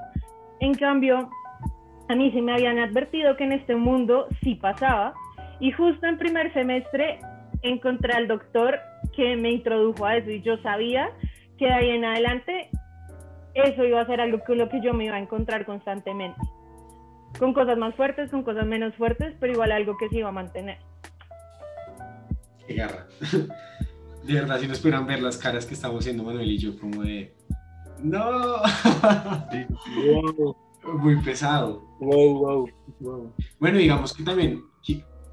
En 0.61 0.73
cambio, 0.75 1.29
a 2.09 2.15
mí 2.15 2.31
sí 2.31 2.41
me 2.41 2.53
habían 2.53 2.79
advertido 2.79 3.37
que 3.37 3.45
en 3.45 3.53
este 3.53 3.75
mundo 3.75 4.29
sí 4.43 4.55
pasaba, 4.55 5.13
y 5.59 5.73
justo 5.73 6.07
en 6.07 6.17
primer 6.17 6.53
semestre 6.55 7.19
encontré 7.63 8.15
al 8.15 8.29
doctor 8.29 8.79
que 9.15 9.37
me 9.37 9.51
introdujo 9.51 10.07
a 10.07 10.17
eso, 10.17 10.31
y 10.31 10.41
yo 10.43 10.57
sabía 10.59 11.11
que 11.59 11.67
de 11.67 11.73
ahí 11.73 11.91
en 11.91 12.05
adelante 12.05 12.71
eso 13.55 13.85
iba 13.85 14.01
a 14.01 14.07
ser 14.07 14.21
algo 14.21 14.41
con 14.41 14.59
lo 14.59 14.69
que 14.69 14.81
yo 14.81 14.93
me 14.93 15.05
iba 15.07 15.17
a 15.17 15.21
encontrar 15.21 15.67
constantemente. 15.67 16.41
Con 17.39 17.53
cosas 17.55 17.79
más 17.79 17.95
fuertes, 17.95 18.31
con 18.31 18.43
cosas 18.43 18.67
menos 18.67 18.95
fuertes, 18.97 19.35
pero 19.39 19.53
igual 19.53 19.73
algo 19.73 19.97
que 19.97 20.09
se 20.09 20.19
iba 20.19 20.29
a 20.29 20.33
mantener 20.33 20.79
garra. 22.75 23.07
De 24.25 24.35
verdad, 24.35 24.61
si 24.61 24.67
nos 24.67 24.79
pudieran 24.79 25.07
ver 25.07 25.23
las 25.23 25.39
caras 25.39 25.65
que 25.65 25.75
estamos 25.75 26.01
haciendo 26.01 26.23
Manuel 26.23 26.51
y 26.51 26.59
yo, 26.59 26.79
como 26.79 27.03
de. 27.03 27.35
¡No! 28.03 28.57
Muy 30.99 31.17
pesado. 31.23 31.83
Bueno, 33.59 33.79
digamos 33.79 34.13
que 34.13 34.23
también 34.23 34.63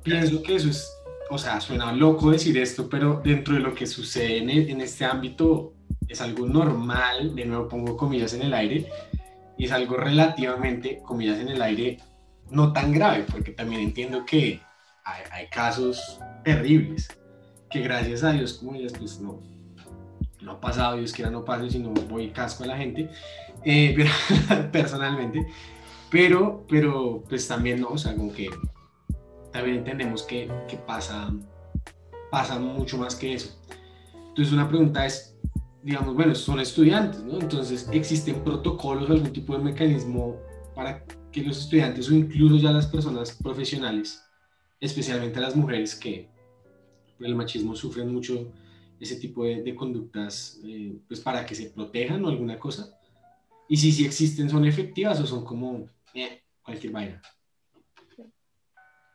pienso 0.03 0.41
que 0.41 0.55
eso 0.55 0.69
es, 0.69 0.89
o 1.29 1.37
sea, 1.37 1.59
suena 1.59 1.91
loco 1.91 2.31
decir 2.31 2.57
esto, 2.57 2.89
pero 2.89 3.21
dentro 3.23 3.55
de 3.55 3.59
lo 3.59 3.73
que 3.73 3.85
sucede 3.85 4.37
en, 4.37 4.49
en 4.49 4.81
este 4.81 5.03
ámbito 5.03 5.73
es 6.07 6.21
algo 6.21 6.47
normal, 6.47 7.35
de 7.35 7.45
nuevo 7.45 7.67
pongo 7.67 7.97
comillas 7.97 8.33
en 8.33 8.43
el 8.43 8.53
aire, 8.53 8.89
y 9.57 9.65
es 9.65 9.71
algo 9.71 9.97
relativamente, 9.97 10.99
comillas 11.03 11.39
en 11.39 11.49
el 11.49 11.61
aire, 11.61 11.97
no 12.49 12.73
tan 12.73 12.91
grave, 12.91 13.25
porque 13.29 13.51
también 13.51 13.81
entiendo 13.81 14.25
que 14.25 14.61
hay, 15.03 15.47
casos 15.47 16.19
terribles 16.43 17.07
que 17.69 17.81
gracias 17.81 18.23
a 18.23 18.31
Dios, 18.31 18.53
como 18.53 18.73
pues 18.97 19.19
no, 19.19 19.41
no 20.41 20.51
ha 20.53 20.59
pasado, 20.59 20.97
Dios 20.97 21.13
quiera 21.13 21.31
no 21.31 21.43
pase, 21.43 21.69
sino 21.69 21.89
voy 21.89 22.29
casco 22.31 22.63
a 22.63 22.67
la 22.67 22.77
gente, 22.77 23.09
eh, 23.63 23.95
personalmente, 24.71 25.47
pero, 26.09 26.65
pero 26.69 27.23
pues 27.27 27.47
también, 27.47 27.81
¿no? 27.81 27.89
O 27.89 27.97
sea, 27.97 28.15
como 28.15 28.31
que 28.31 28.49
también 29.51 29.77
entendemos 29.77 30.23
que, 30.23 30.49
que 30.67 30.77
pasa, 30.77 31.33
pasa 32.31 32.59
mucho 32.59 32.97
más 32.97 33.15
que 33.15 33.33
eso. 33.33 33.59
Entonces 34.29 34.53
una 34.53 34.69
pregunta 34.69 35.05
es, 35.05 35.36
digamos, 35.87 36.15
bueno, 36.15 36.35
son 36.35 36.59
estudiantes, 36.59 37.23
¿no? 37.23 37.39
Entonces, 37.39 37.87
¿existen 37.93 38.43
protocolos, 38.43 39.09
algún 39.09 39.31
tipo 39.31 39.57
de 39.57 39.63
mecanismo 39.63 40.35
para 40.75 41.01
que 41.31 41.41
los 41.41 41.59
estudiantes 41.59 42.09
o 42.09 42.13
incluso 42.13 42.57
ya 42.57 42.71
las 42.71 42.87
personas 42.87 43.31
profesionales, 43.41 44.21
especialmente 44.81 45.39
las 45.39 45.55
mujeres 45.55 45.95
que 45.95 46.27
el 47.21 47.35
machismo 47.35 47.73
sufren 47.73 48.13
mucho 48.13 48.51
ese 48.99 49.15
tipo 49.15 49.45
de, 49.45 49.73
conductas 49.75 50.59
eh, 50.65 50.99
pues 51.07 51.21
para 51.21 51.45
que 51.45 51.55
se 51.55 51.69
protejan 51.69 52.25
o 52.25 52.27
alguna 52.27 52.59
cosa. 52.59 52.99
Y 53.69 53.77
si 53.77 53.93
sí 53.93 54.05
existen, 54.05 54.49
¿son 54.49 54.65
efectivas 54.65 55.21
o 55.21 55.25
son 55.25 55.45
como 55.45 55.87
eh, 56.13 56.41
cualquier 56.63 56.91
vaina? 56.91 57.21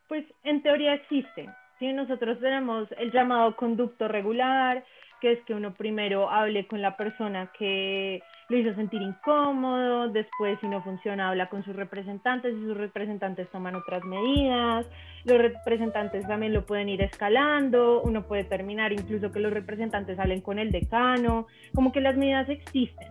Pues 0.08 0.24
en 0.42 0.62
teoría 0.62 0.94
existen. 0.94 1.50
¿sí? 1.78 1.92
Nosotros 1.92 2.40
tenemos 2.40 2.88
el 2.96 3.12
llamado 3.12 3.54
conducto 3.56 4.08
regular, 4.08 4.86
que 5.22 5.32
es 5.32 5.44
que 5.44 5.54
uno 5.54 5.72
primero 5.72 6.28
hable 6.28 6.66
con 6.66 6.82
la 6.82 6.96
persona 6.96 7.52
que 7.56 8.20
lo 8.48 8.58
hizo 8.58 8.74
sentir 8.74 9.00
incómodo, 9.00 10.08
después 10.08 10.58
si 10.60 10.66
no 10.66 10.82
funciona 10.82 11.28
habla 11.28 11.48
con 11.48 11.62
sus 11.62 11.76
representantes 11.76 12.52
y 12.52 12.60
sus 12.60 12.76
representantes 12.76 13.48
toman 13.50 13.76
otras 13.76 14.02
medidas, 14.04 14.84
los 15.24 15.38
representantes 15.38 16.26
también 16.26 16.52
lo 16.52 16.66
pueden 16.66 16.88
ir 16.88 17.00
escalando, 17.02 18.02
uno 18.02 18.24
puede 18.26 18.42
terminar 18.42 18.92
incluso 18.92 19.30
que 19.30 19.38
los 19.38 19.52
representantes 19.52 20.18
hablen 20.18 20.40
con 20.40 20.58
el 20.58 20.72
decano, 20.72 21.46
como 21.72 21.92
que 21.92 22.00
las 22.00 22.16
medidas 22.16 22.48
existen. 22.48 23.06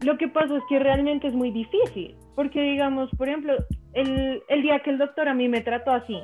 Lo 0.00 0.16
que 0.16 0.28
pasa 0.28 0.56
es 0.56 0.62
que 0.70 0.78
realmente 0.78 1.26
es 1.26 1.34
muy 1.34 1.50
difícil, 1.50 2.16
porque 2.34 2.62
digamos, 2.62 3.10
por 3.10 3.28
ejemplo, 3.28 3.54
el, 3.92 4.42
el 4.48 4.62
día 4.62 4.80
que 4.80 4.88
el 4.88 4.96
doctor 4.96 5.28
a 5.28 5.34
mí 5.34 5.48
me 5.48 5.60
trató 5.60 5.90
así, 5.90 6.18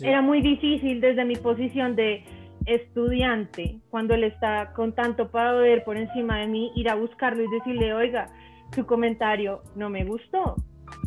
era 0.00 0.20
muy 0.20 0.40
difícil 0.40 1.00
desde 1.00 1.24
mi 1.24 1.36
posición 1.36 1.94
de 1.94 2.24
estudiante, 2.66 3.80
cuando 3.90 4.14
él 4.14 4.24
está 4.24 4.72
con 4.72 4.94
tanto 4.94 5.30
poder 5.30 5.84
por 5.84 5.96
encima 5.96 6.38
de 6.38 6.46
mí, 6.46 6.72
ir 6.76 6.88
a 6.88 6.94
buscarlo 6.94 7.42
y 7.42 7.50
decirle, 7.50 7.92
oiga, 7.94 8.28
su 8.74 8.86
comentario 8.86 9.62
no 9.74 9.90
me 9.90 10.04
gustó, 10.04 10.56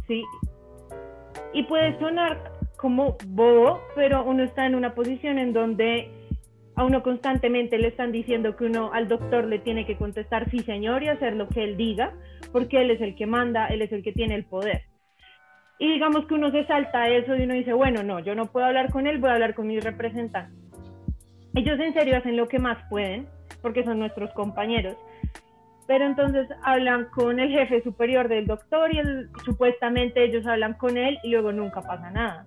¿sí? 0.08 0.24
Y 1.54 1.64
puede 1.64 1.98
sonar 2.00 2.52
como 2.78 3.18
bobo, 3.28 3.82
pero 3.96 4.24
uno 4.24 4.44
está 4.44 4.66
en 4.66 4.76
una 4.76 4.94
posición 4.94 5.40
en 5.40 5.54
donde 5.54 6.12
a 6.76 6.84
uno 6.84 7.02
constantemente 7.02 7.78
le 7.78 7.88
están 7.88 8.12
diciendo 8.12 8.56
que 8.56 8.66
uno 8.66 8.92
al 8.94 9.08
doctor 9.08 9.46
le 9.46 9.60
tiene 9.60 9.86
que 9.86 9.96
contestar 9.96 10.50
sí 10.50 10.60
señor 10.60 11.04
y 11.04 11.08
hacer 11.08 11.36
lo 11.36 11.48
que 11.48 11.64
él 11.64 11.78
diga, 11.78 12.14
porque 12.52 12.82
él 12.82 12.92
es 12.92 13.02
el 13.02 13.16
que 13.16 13.26
manda, 13.26 13.68
él 13.68 13.82
es 13.82 13.92
el 13.92 14.04
que 14.04 14.12
tiene 14.12 14.36
el 14.36 14.46
poder. 14.46 14.84
Y 15.80 15.92
digamos 15.92 16.26
que 16.26 16.34
uno 16.34 16.52
se 16.52 16.66
salta 16.66 17.08
eso 17.10 17.36
y 17.36 17.44
uno 17.44 17.54
dice, 17.54 17.74
bueno, 17.74 18.04
no, 18.04 18.20
yo 18.20 18.36
no 18.36 18.46
puedo 18.46 18.66
hablar 18.66 18.92
con 18.92 19.08
él, 19.08 19.18
voy 19.20 19.30
a 19.30 19.34
hablar 19.34 19.56
con 19.56 19.68
mis 19.68 19.84
representantes. 19.84 20.64
Ellos 21.56 21.80
en 21.80 21.94
serio 21.94 22.18
hacen 22.18 22.38
lo 22.38 22.48
que 22.48 22.60
más 22.60 22.78
pueden, 22.90 23.28
porque 23.62 23.84
son 23.84 24.00
nuestros 24.00 24.32
compañeros. 24.34 24.96
Pero 25.88 26.06
entonces 26.06 26.48
hablan 26.64 27.06
con 27.06 27.40
el 27.40 27.50
jefe 27.50 27.82
superior 27.84 28.28
del 28.28 28.48
doctor 28.48 28.94
y 28.94 29.02
supuestamente 29.46 30.24
ellos 30.24 30.46
hablan 30.46 30.74
con 30.74 30.98
él 30.98 31.18
y 31.24 31.30
luego 31.30 31.52
nunca 31.52 31.82
pasa 31.82 32.10
nada. 32.12 32.46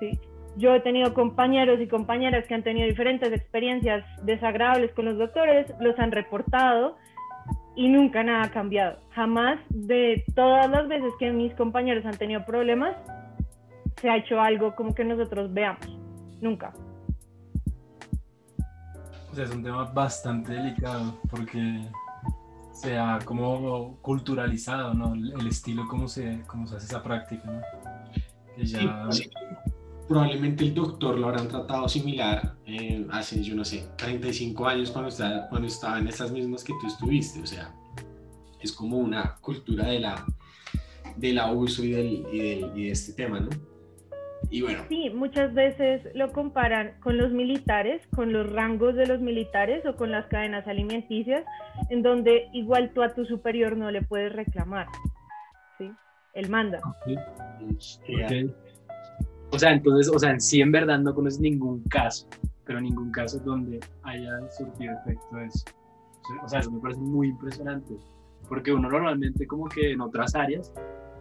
¿sí? 0.00 0.18
Yo 0.56 0.74
he 0.74 0.80
tenido 0.80 1.14
compañeros 1.14 1.80
y 1.80 1.86
compañeras 1.86 2.46
que 2.46 2.54
han 2.54 2.62
tenido 2.62 2.86
diferentes 2.86 3.32
experiencias 3.32 4.04
desagradables 4.24 4.92
con 4.92 5.04
los 5.04 5.18
doctores, 5.18 5.66
los 5.80 5.98
han 5.98 6.10
reportado 6.10 6.96
y 7.76 7.88
nunca 7.88 8.22
nada 8.22 8.44
ha 8.44 8.50
cambiado. 8.50 8.98
Jamás 9.10 9.58
de 9.68 10.24
todas 10.34 10.68
las 10.68 10.88
veces 10.88 11.12
que 11.18 11.30
mis 11.30 11.54
compañeros 11.54 12.04
han 12.04 12.16
tenido 12.16 12.44
problemas, 12.44 12.96
se 13.96 14.10
ha 14.10 14.16
hecho 14.16 14.40
algo 14.40 14.74
como 14.74 14.94
que 14.94 15.04
nosotros 15.04 15.52
veamos. 15.52 15.86
Nunca. 16.40 16.72
Es 19.36 19.50
un 19.50 19.62
tema 19.62 19.84
bastante 19.84 20.52
delicado 20.52 21.18
porque 21.30 21.88
se 22.72 22.98
ha 22.98 23.18
como 23.24 23.96
culturalizado, 24.02 24.92
¿no? 24.92 25.14
El 25.14 25.46
estilo, 25.46 25.86
cómo 25.88 26.06
se, 26.06 26.42
cómo 26.46 26.66
se 26.66 26.76
hace 26.76 26.86
esa 26.86 27.02
práctica, 27.02 27.44
¿no? 27.50 27.62
Probablemente 30.06 30.64
el 30.64 30.74
doctor 30.74 31.18
lo 31.18 31.28
habrán 31.28 31.48
tratado 31.48 31.88
similar 31.88 32.56
eh, 32.66 33.06
hace, 33.10 33.42
yo 33.42 33.54
no 33.54 33.64
sé, 33.64 33.88
35 33.96 34.66
años 34.66 34.90
cuando, 34.90 35.08
estaba, 35.08 35.48
cuando 35.48 35.68
estaba 35.68 35.98
en 35.98 36.08
esas 36.08 36.30
mismas 36.30 36.62
que 36.62 36.74
tú 36.80 36.86
estuviste. 36.86 37.40
O 37.40 37.46
sea, 37.46 37.74
es 38.60 38.72
como 38.72 38.98
una 38.98 39.36
cultura 39.36 39.86
de 39.86 40.00
la, 40.00 40.26
del 41.16 41.38
abuso 41.38 41.82
y, 41.82 41.92
del, 41.92 42.26
y, 42.32 42.38
del, 42.38 42.78
y 42.78 42.84
de 42.84 42.90
este 42.90 43.14
tema, 43.14 43.40
¿no? 43.40 43.48
Y 44.50 44.62
bueno. 44.62 44.84
Sí, 44.88 45.10
muchas 45.10 45.54
veces 45.54 46.02
lo 46.14 46.32
comparan 46.32 46.92
con 47.00 47.16
los 47.16 47.32
militares, 47.32 48.06
con 48.14 48.32
los 48.32 48.50
rangos 48.52 48.94
de 48.94 49.06
los 49.06 49.20
militares 49.20 49.84
o 49.86 49.96
con 49.96 50.10
las 50.10 50.26
cadenas 50.26 50.66
alimenticias, 50.66 51.44
en 51.90 52.02
donde 52.02 52.48
igual 52.52 52.90
tú 52.94 53.02
a 53.02 53.14
tu 53.14 53.24
superior 53.24 53.76
no 53.76 53.90
le 53.90 54.02
puedes 54.02 54.32
reclamar. 54.32 54.86
¿sí? 55.78 55.90
Él 56.34 56.48
manda. 56.50 56.80
O 59.50 59.58
sea, 59.58 59.72
entonces, 59.72 60.12
o 60.12 60.18
sea, 60.18 60.30
en 60.30 60.40
sí 60.40 60.60
en 60.60 60.72
verdad 60.72 60.98
no 60.98 61.14
conoces 61.14 61.40
ningún 61.40 61.82
caso, 61.84 62.26
pero 62.64 62.80
ningún 62.80 63.10
caso 63.10 63.38
donde 63.38 63.80
haya 64.02 64.50
surtido 64.50 64.94
efecto 64.94 65.40
eso. 65.40 65.64
O 66.42 66.48
sea, 66.48 66.60
eso 66.60 66.70
me 66.70 66.80
parece 66.80 67.00
muy 67.00 67.28
impresionante, 67.28 67.94
porque 68.48 68.72
uno 68.72 68.88
normalmente 68.88 69.46
como 69.46 69.68
que 69.68 69.92
en 69.92 70.00
otras 70.00 70.34
áreas 70.34 70.72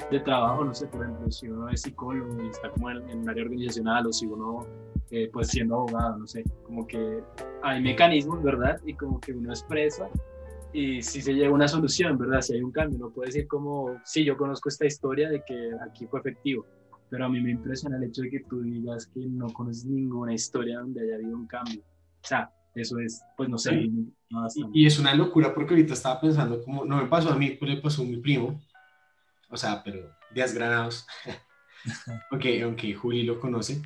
de 0.09 0.19
trabajo, 0.19 0.63
no 0.63 0.73
sé, 0.73 0.87
por 0.87 1.03
ejemplo, 1.03 1.31
si 1.31 1.47
uno 1.47 1.69
es 1.69 1.81
psicólogo 1.81 2.43
y 2.43 2.47
está 2.47 2.69
como 2.69 2.89
en, 2.89 3.19
un 3.19 3.29
área 3.29 3.43
organizacional 3.43 4.07
o 4.07 4.13
si 4.13 4.25
uno, 4.25 4.65
eh, 5.09 5.29
pues 5.31 5.49
siendo 5.49 5.75
abogado, 5.75 6.17
no 6.17 6.27
sé, 6.27 6.43
como 6.63 6.87
que 6.87 7.23
hay 7.61 7.81
mecanismos, 7.81 8.41
¿verdad? 8.43 8.79
Y 8.85 8.93
como 8.93 9.19
que 9.19 9.33
uno 9.33 9.49
expresa 9.51 10.09
y 10.73 11.01
si 11.01 11.21
se 11.21 11.33
llega 11.33 11.49
a 11.49 11.53
una 11.53 11.67
solución, 11.67 12.17
¿verdad? 12.17 12.41
Si 12.41 12.53
hay 12.53 12.61
un 12.61 12.71
cambio, 12.71 12.97
no 12.97 13.09
puede 13.09 13.27
decir 13.27 13.47
como, 13.47 13.99
sí, 14.05 14.23
yo 14.23 14.37
conozco 14.37 14.69
esta 14.69 14.85
historia 14.85 15.29
de 15.29 15.43
que 15.45 15.71
aquí 15.85 16.07
fue 16.07 16.19
efectivo, 16.21 16.65
pero 17.09 17.25
a 17.25 17.29
mí 17.29 17.41
me 17.41 17.51
impresiona 17.51 17.97
el 17.97 18.03
hecho 18.03 18.21
de 18.21 18.29
que 18.29 18.39
tú 18.41 18.61
digas 18.61 19.07
que 19.07 19.19
no 19.19 19.47
conoces 19.51 19.85
ninguna 19.85 20.33
historia 20.33 20.79
donde 20.79 21.01
haya 21.01 21.15
habido 21.15 21.35
un 21.35 21.45
cambio. 21.45 21.81
O 21.81 22.27
sea, 22.27 22.49
eso 22.73 22.99
es, 22.99 23.21
pues 23.35 23.49
no 23.49 23.57
sé. 23.57 23.89
y, 24.73 24.85
es 24.85 24.97
una 24.97 25.13
locura 25.13 25.53
porque 25.53 25.73
ahorita 25.73 25.93
estaba 25.93 26.21
pensando, 26.21 26.63
como 26.63 26.85
no 26.85 26.97
me 26.97 27.07
pasó 27.07 27.31
a 27.31 27.35
mí, 27.35 27.51
pues 27.51 27.69
le 27.69 27.81
pasó 27.81 28.03
a 28.03 28.05
mi 28.05 28.17
primo, 28.17 28.61
o 29.51 29.57
sea, 29.57 29.83
pero 29.83 30.15
días 30.33 30.53
granados, 30.53 31.05
aunque, 32.31 32.63
aunque 32.63 32.93
Juli 32.93 33.23
lo 33.23 33.39
conoce, 33.39 33.81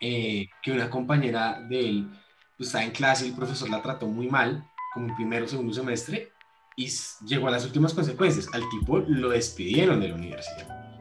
eh, 0.00 0.48
que 0.62 0.72
una 0.72 0.90
compañera 0.90 1.60
de 1.68 1.80
él 1.80 2.10
pues, 2.56 2.68
estaba 2.68 2.84
en 2.84 2.90
clase 2.90 3.26
y 3.26 3.30
el 3.30 3.36
profesor 3.36 3.70
la 3.70 3.82
trató 3.82 4.06
muy 4.06 4.28
mal, 4.28 4.64
como 4.92 5.08
en 5.08 5.16
primero 5.16 5.46
o 5.46 5.48
segundo 5.48 5.72
semestre, 5.72 6.32
y 6.76 6.88
llegó 7.26 7.48
a 7.48 7.52
las 7.52 7.64
últimas 7.64 7.94
consecuencias. 7.94 8.48
Al 8.52 8.68
tipo 8.68 8.98
lo 8.98 9.30
despidieron 9.30 10.00
de 10.00 10.08
la 10.08 10.14
universidad. 10.14 10.98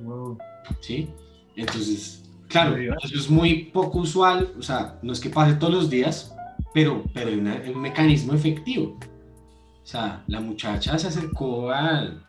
Wow. 0.00 0.38
¿sí? 0.80 1.10
Entonces, 1.56 2.24
claro, 2.48 2.76
eso 2.76 3.14
es 3.14 3.30
muy 3.30 3.66
poco 3.66 4.00
usual, 4.00 4.54
o 4.58 4.62
sea, 4.62 4.98
no 5.02 5.12
es 5.12 5.20
que 5.20 5.30
pase 5.30 5.54
todos 5.54 5.72
los 5.72 5.90
días, 5.90 6.34
pero, 6.72 7.04
pero 7.12 7.30
hay, 7.30 7.36
un 7.70 7.80
mecanismo 7.80 8.34
efectivo. 8.34 8.98
O 9.82 9.86
sea, 9.86 10.24
la 10.26 10.40
muchacha 10.40 10.98
se 10.98 11.08
acercó 11.08 11.70
a, 11.70 12.26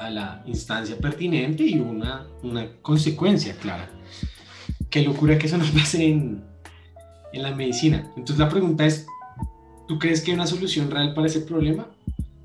a 0.00 0.10
la 0.10 0.42
instancia 0.46 0.96
pertinente 0.96 1.62
y 1.62 1.78
una, 1.78 2.26
una 2.42 2.66
consecuencia 2.82 3.54
clara. 3.54 3.88
Qué 4.88 5.02
locura 5.02 5.38
que 5.38 5.46
eso 5.46 5.58
no 5.58 5.64
pase 5.74 6.04
en, 6.04 6.42
en 7.32 7.42
la 7.42 7.54
medicina. 7.54 8.10
Entonces 8.16 8.38
la 8.38 8.48
pregunta 8.48 8.86
es, 8.86 9.06
¿tú 9.86 9.98
crees 9.98 10.22
que 10.22 10.30
hay 10.30 10.36
una 10.36 10.46
solución 10.46 10.90
real 10.90 11.14
para 11.14 11.26
ese 11.26 11.40
problema? 11.40 11.86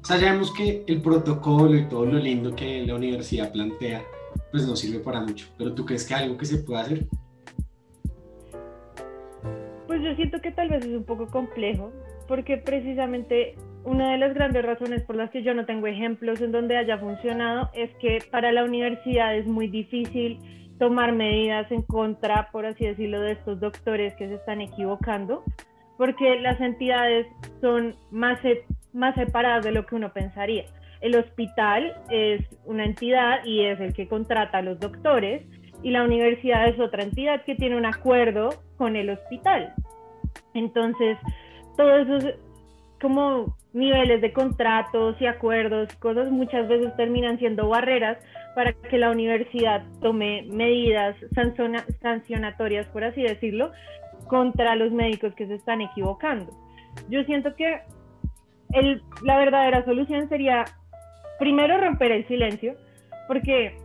sabemos 0.05 0.53
que 0.53 0.83
el 0.85 1.01
protocolo 1.01 1.75
y 1.75 1.85
todo 1.85 2.05
lo 2.05 2.19
lindo 2.19 2.55
que 2.55 2.85
la 2.85 2.93
universidad 2.95 3.51
plantea 3.51 4.03
pues 4.51 4.67
no 4.67 4.75
sirve 4.75 4.99
para 4.99 5.19
mucho. 5.19 5.47
Pero 5.57 5.73
¿tú 5.73 5.83
crees 5.83 6.05
que 6.05 6.13
hay 6.13 6.25
algo 6.25 6.37
que 6.37 6.45
se 6.45 6.59
pueda 6.59 6.81
hacer? 6.81 7.07
Pues 9.87 10.01
yo 10.03 10.15
siento 10.15 10.39
que 10.41 10.51
tal 10.51 10.69
vez 10.69 10.85
es 10.85 10.91
un 10.91 11.03
poco 11.03 11.27
complejo, 11.27 11.91
porque 12.27 12.57
precisamente 12.57 13.55
una 13.85 14.11
de 14.11 14.17
las 14.17 14.33
grandes 14.33 14.65
razones 14.65 15.03
por 15.03 15.15
las 15.15 15.29
que 15.29 15.43
yo 15.43 15.53
no 15.53 15.65
tengo 15.65 15.87
ejemplos 15.87 16.41
en 16.41 16.51
donde 16.51 16.75
haya 16.75 16.97
funcionado 16.97 17.69
es 17.73 17.93
que 17.97 18.19
para 18.31 18.51
la 18.51 18.63
universidad 18.63 19.35
es 19.35 19.45
muy 19.45 19.67
difícil 19.67 20.39
tomar 20.79 21.13
medidas 21.13 21.71
en 21.71 21.83
contra, 21.83 22.49
por 22.51 22.65
así 22.65 22.85
decirlo, 22.85 23.21
de 23.21 23.33
estos 23.33 23.59
doctores 23.59 24.13
que 24.15 24.27
se 24.27 24.35
están 24.35 24.59
equivocando, 24.59 25.43
porque 25.97 26.39
las 26.39 26.59
entidades 26.59 27.27
son 27.61 27.95
más, 28.11 28.39
más 28.91 29.15
separadas 29.15 29.63
de 29.63 29.71
lo 29.71 29.85
que 29.85 29.95
uno 29.95 30.11
pensaría. 30.11 30.65
El 31.01 31.15
hospital 31.15 31.93
es 32.09 32.41
una 32.65 32.85
entidad 32.85 33.45
y 33.45 33.61
es 33.65 33.79
el 33.79 33.93
que 33.93 34.07
contrata 34.07 34.57
a 34.57 34.61
los 34.63 34.79
doctores 34.79 35.43
y 35.83 35.91
la 35.91 36.03
universidad 36.03 36.67
es 36.67 36.79
otra 36.79 37.03
entidad 37.03 37.43
que 37.43 37.55
tiene 37.55 37.77
un 37.77 37.85
acuerdo 37.85 38.49
con 38.77 38.95
el 38.95 39.11
hospital. 39.11 39.73
Entonces, 40.55 41.17
todos 41.77 42.07
esos 42.07 42.33
como 43.05 43.55
niveles 43.73 44.19
de 44.19 44.33
contratos 44.33 45.15
y 45.21 45.27
acuerdos, 45.27 45.95
cosas 45.97 46.31
muchas 46.31 46.67
veces 46.67 46.91
terminan 46.97 47.37
siendo 47.37 47.69
barreras 47.69 48.17
para 48.55 48.73
que 48.73 48.97
la 48.97 49.11
universidad 49.11 49.83
tome 50.01 50.41
medidas 50.49 51.15
sancionatorias, 52.01 52.87
por 52.87 53.03
así 53.03 53.21
decirlo, 53.21 53.71
contra 54.25 54.75
los 54.75 54.91
médicos 54.91 55.35
que 55.35 55.45
se 55.45 55.53
están 55.53 55.81
equivocando. 55.81 56.51
Yo 57.07 57.23
siento 57.25 57.55
que 57.55 57.81
el, 58.73 59.03
la 59.21 59.37
verdadera 59.37 59.85
solución 59.85 60.27
sería 60.29 60.65
primero 61.37 61.77
romper 61.77 62.11
el 62.11 62.27
silencio, 62.27 62.73
porque 63.27 63.77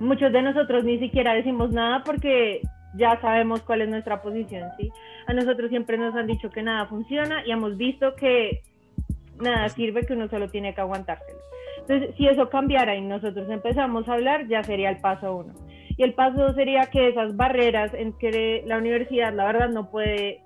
muchos 0.00 0.32
de 0.32 0.40
nosotros 0.40 0.82
ni 0.82 0.98
siquiera 0.98 1.34
decimos 1.34 1.72
nada 1.72 2.02
porque 2.04 2.62
ya 2.96 3.20
sabemos 3.20 3.60
cuál 3.60 3.82
es 3.82 3.90
nuestra 3.90 4.22
posición, 4.22 4.70
¿sí? 4.78 4.90
A 5.26 5.32
nosotros 5.32 5.70
siempre 5.70 5.98
nos 5.98 6.14
han 6.14 6.26
dicho 6.26 6.50
que 6.50 6.62
nada 6.62 6.86
funciona 6.86 7.44
y 7.44 7.50
hemos 7.50 7.76
visto 7.76 8.14
que 8.14 8.62
nada 9.40 9.68
sirve, 9.68 10.06
que 10.06 10.14
uno 10.14 10.28
solo 10.28 10.48
tiene 10.48 10.74
que 10.74 10.80
aguantárselo. 10.80 11.38
Entonces, 11.80 12.14
si 12.16 12.26
eso 12.26 12.48
cambiara 12.48 12.96
y 12.96 13.00
nosotros 13.00 13.48
empezamos 13.50 14.08
a 14.08 14.14
hablar, 14.14 14.46
ya 14.48 14.62
sería 14.62 14.90
el 14.90 14.98
paso 14.98 15.36
uno. 15.36 15.54
Y 15.96 16.02
el 16.02 16.14
paso 16.14 16.38
dos 16.38 16.54
sería 16.54 16.86
que 16.86 17.08
esas 17.08 17.36
barreras 17.36 17.92
en 17.94 18.12
que 18.14 18.62
la 18.66 18.78
universidad, 18.78 19.32
la 19.32 19.46
verdad, 19.46 19.70
no 19.70 19.90
puede 19.90 20.42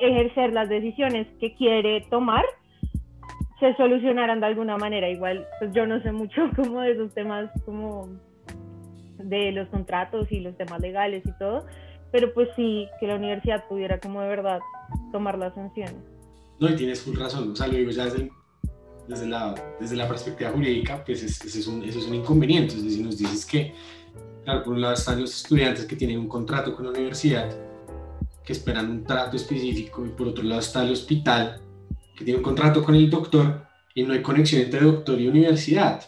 ejercer 0.00 0.52
las 0.52 0.68
decisiones 0.68 1.26
que 1.40 1.54
quiere 1.54 2.00
tomar, 2.10 2.44
se 3.60 3.74
solucionaran 3.76 4.40
de 4.40 4.46
alguna 4.46 4.76
manera. 4.76 5.08
Igual, 5.08 5.46
pues 5.58 5.72
yo 5.72 5.86
no 5.86 6.00
sé 6.02 6.12
mucho 6.12 6.50
como 6.56 6.80
de 6.80 6.92
esos 6.92 7.12
temas 7.14 7.50
como 7.64 8.08
de 9.18 9.52
los 9.52 9.68
contratos 9.68 10.30
y 10.30 10.40
los 10.40 10.56
temas 10.56 10.80
legales 10.80 11.22
y 11.24 11.32
todo, 11.38 11.66
pero 12.14 12.32
pues 12.32 12.48
sí, 12.54 12.86
que 13.00 13.08
la 13.08 13.16
universidad 13.16 13.66
pudiera 13.66 13.98
como 13.98 14.20
de 14.20 14.28
verdad 14.28 14.60
tomar 15.10 15.36
las 15.36 15.52
sanciones. 15.52 15.96
No, 16.60 16.68
y 16.70 16.76
tienes 16.76 17.02
full 17.02 17.16
razón, 17.16 17.50
o 17.50 17.56
sea, 17.56 17.66
lo 17.66 17.74
digo 17.74 17.90
ya 17.90 18.04
desde 18.04 18.30
desde 19.08 19.26
la, 19.26 19.52
desde 19.80 19.96
la 19.96 20.06
perspectiva 20.06 20.52
jurídica, 20.52 21.04
pues 21.04 21.24
ese 21.24 21.58
es, 21.58 21.66
un, 21.66 21.82
es 21.82 21.96
un 21.96 22.14
inconveniente. 22.14 22.76
Es 22.76 22.84
decir, 22.84 23.04
nos 23.04 23.18
dices 23.18 23.44
que, 23.44 23.74
claro, 24.44 24.62
por 24.62 24.74
un 24.74 24.82
lado 24.82 24.94
están 24.94 25.20
los 25.20 25.34
estudiantes 25.34 25.86
que 25.86 25.96
tienen 25.96 26.20
un 26.20 26.28
contrato 26.28 26.76
con 26.76 26.84
la 26.84 26.92
universidad, 26.92 27.52
que 28.44 28.52
esperan 28.52 28.88
un 28.92 29.02
trato 29.02 29.36
específico, 29.36 30.06
y 30.06 30.10
por 30.10 30.28
otro 30.28 30.44
lado 30.44 30.60
está 30.60 30.84
el 30.84 30.92
hospital, 30.92 31.60
que 32.16 32.24
tiene 32.24 32.38
un 32.38 32.44
contrato 32.44 32.84
con 32.84 32.94
el 32.94 33.10
doctor, 33.10 33.66
y 33.92 34.04
no 34.04 34.12
hay 34.12 34.22
conexión 34.22 34.62
entre 34.62 34.82
doctor 34.82 35.20
y 35.20 35.26
universidad. 35.26 36.00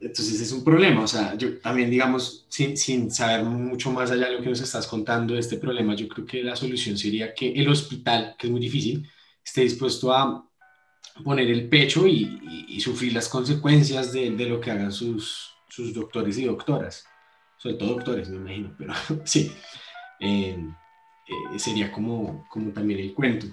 Entonces 0.00 0.40
es 0.40 0.52
un 0.52 0.62
problema, 0.62 1.02
o 1.02 1.08
sea, 1.08 1.34
yo 1.36 1.58
también, 1.60 1.90
digamos, 1.90 2.44
sin, 2.48 2.76
sin 2.76 3.10
saber 3.10 3.44
mucho 3.44 3.90
más 3.90 4.10
allá 4.10 4.26
de 4.26 4.34
lo 4.34 4.42
que 4.42 4.50
nos 4.50 4.60
estás 4.60 4.86
contando 4.86 5.34
de 5.34 5.40
este 5.40 5.56
problema, 5.56 5.94
yo 5.94 6.08
creo 6.08 6.26
que 6.26 6.42
la 6.42 6.56
solución 6.56 6.98
sería 6.98 7.32
que 7.32 7.52
el 7.52 7.68
hospital, 7.68 8.34
que 8.38 8.46
es 8.46 8.50
muy 8.50 8.60
difícil, 8.60 9.08
esté 9.44 9.62
dispuesto 9.62 10.12
a 10.12 10.46
poner 11.22 11.48
el 11.50 11.68
pecho 11.68 12.06
y, 12.06 12.66
y, 12.68 12.80
sufrir 12.80 13.12
las 13.12 13.28
consecuencias 13.28 14.12
de, 14.12 14.30
de, 14.30 14.46
lo 14.46 14.60
que 14.60 14.70
hagan 14.70 14.92
sus, 14.92 15.54
sus 15.68 15.94
doctores 15.94 16.36
y 16.38 16.44
doctoras, 16.44 17.06
sobre 17.56 17.76
todo 17.76 17.94
doctores, 17.94 18.28
me 18.28 18.36
imagino, 18.36 18.74
pero 18.76 18.92
sí, 19.24 19.52
eh, 20.20 20.58
eh, 21.26 21.58
sería 21.58 21.90
como, 21.92 22.46
como 22.50 22.72
también 22.72 23.00
el 23.00 23.14
cuento. 23.14 23.46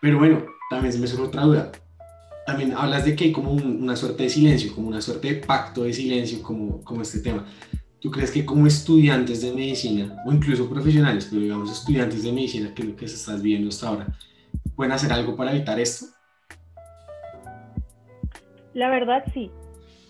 Pero 0.00 0.18
bueno, 0.18 0.46
también 0.68 0.92
se 0.92 0.98
me 0.98 1.06
surge 1.06 1.24
otra 1.24 1.42
duda. 1.42 1.72
También 2.50 2.74
hablas 2.74 3.04
de 3.04 3.14
que 3.14 3.26
hay 3.26 3.32
como 3.32 3.52
una 3.52 3.94
suerte 3.94 4.24
de 4.24 4.28
silencio, 4.28 4.74
como 4.74 4.88
una 4.88 5.00
suerte 5.00 5.34
de 5.34 5.40
pacto 5.40 5.84
de 5.84 5.92
silencio, 5.92 6.42
como, 6.42 6.82
como 6.82 7.02
este 7.02 7.20
tema. 7.20 7.46
¿Tú 8.00 8.10
crees 8.10 8.32
que 8.32 8.44
como 8.44 8.66
estudiantes 8.66 9.40
de 9.42 9.52
medicina, 9.52 10.20
o 10.26 10.32
incluso 10.32 10.68
profesionales, 10.68 11.28
pero 11.30 11.42
digamos 11.42 11.70
estudiantes 11.70 12.24
de 12.24 12.32
medicina, 12.32 12.74
que 12.74 12.82
es 12.82 12.88
lo 12.88 12.96
que 12.96 13.06
se 13.06 13.14
estás 13.14 13.40
viendo 13.40 13.68
hasta 13.68 13.86
ahora, 13.86 14.18
pueden 14.74 14.90
hacer 14.90 15.12
algo 15.12 15.36
para 15.36 15.52
evitar 15.52 15.78
esto? 15.78 16.06
La 18.74 18.90
verdad 18.90 19.22
sí. 19.32 19.48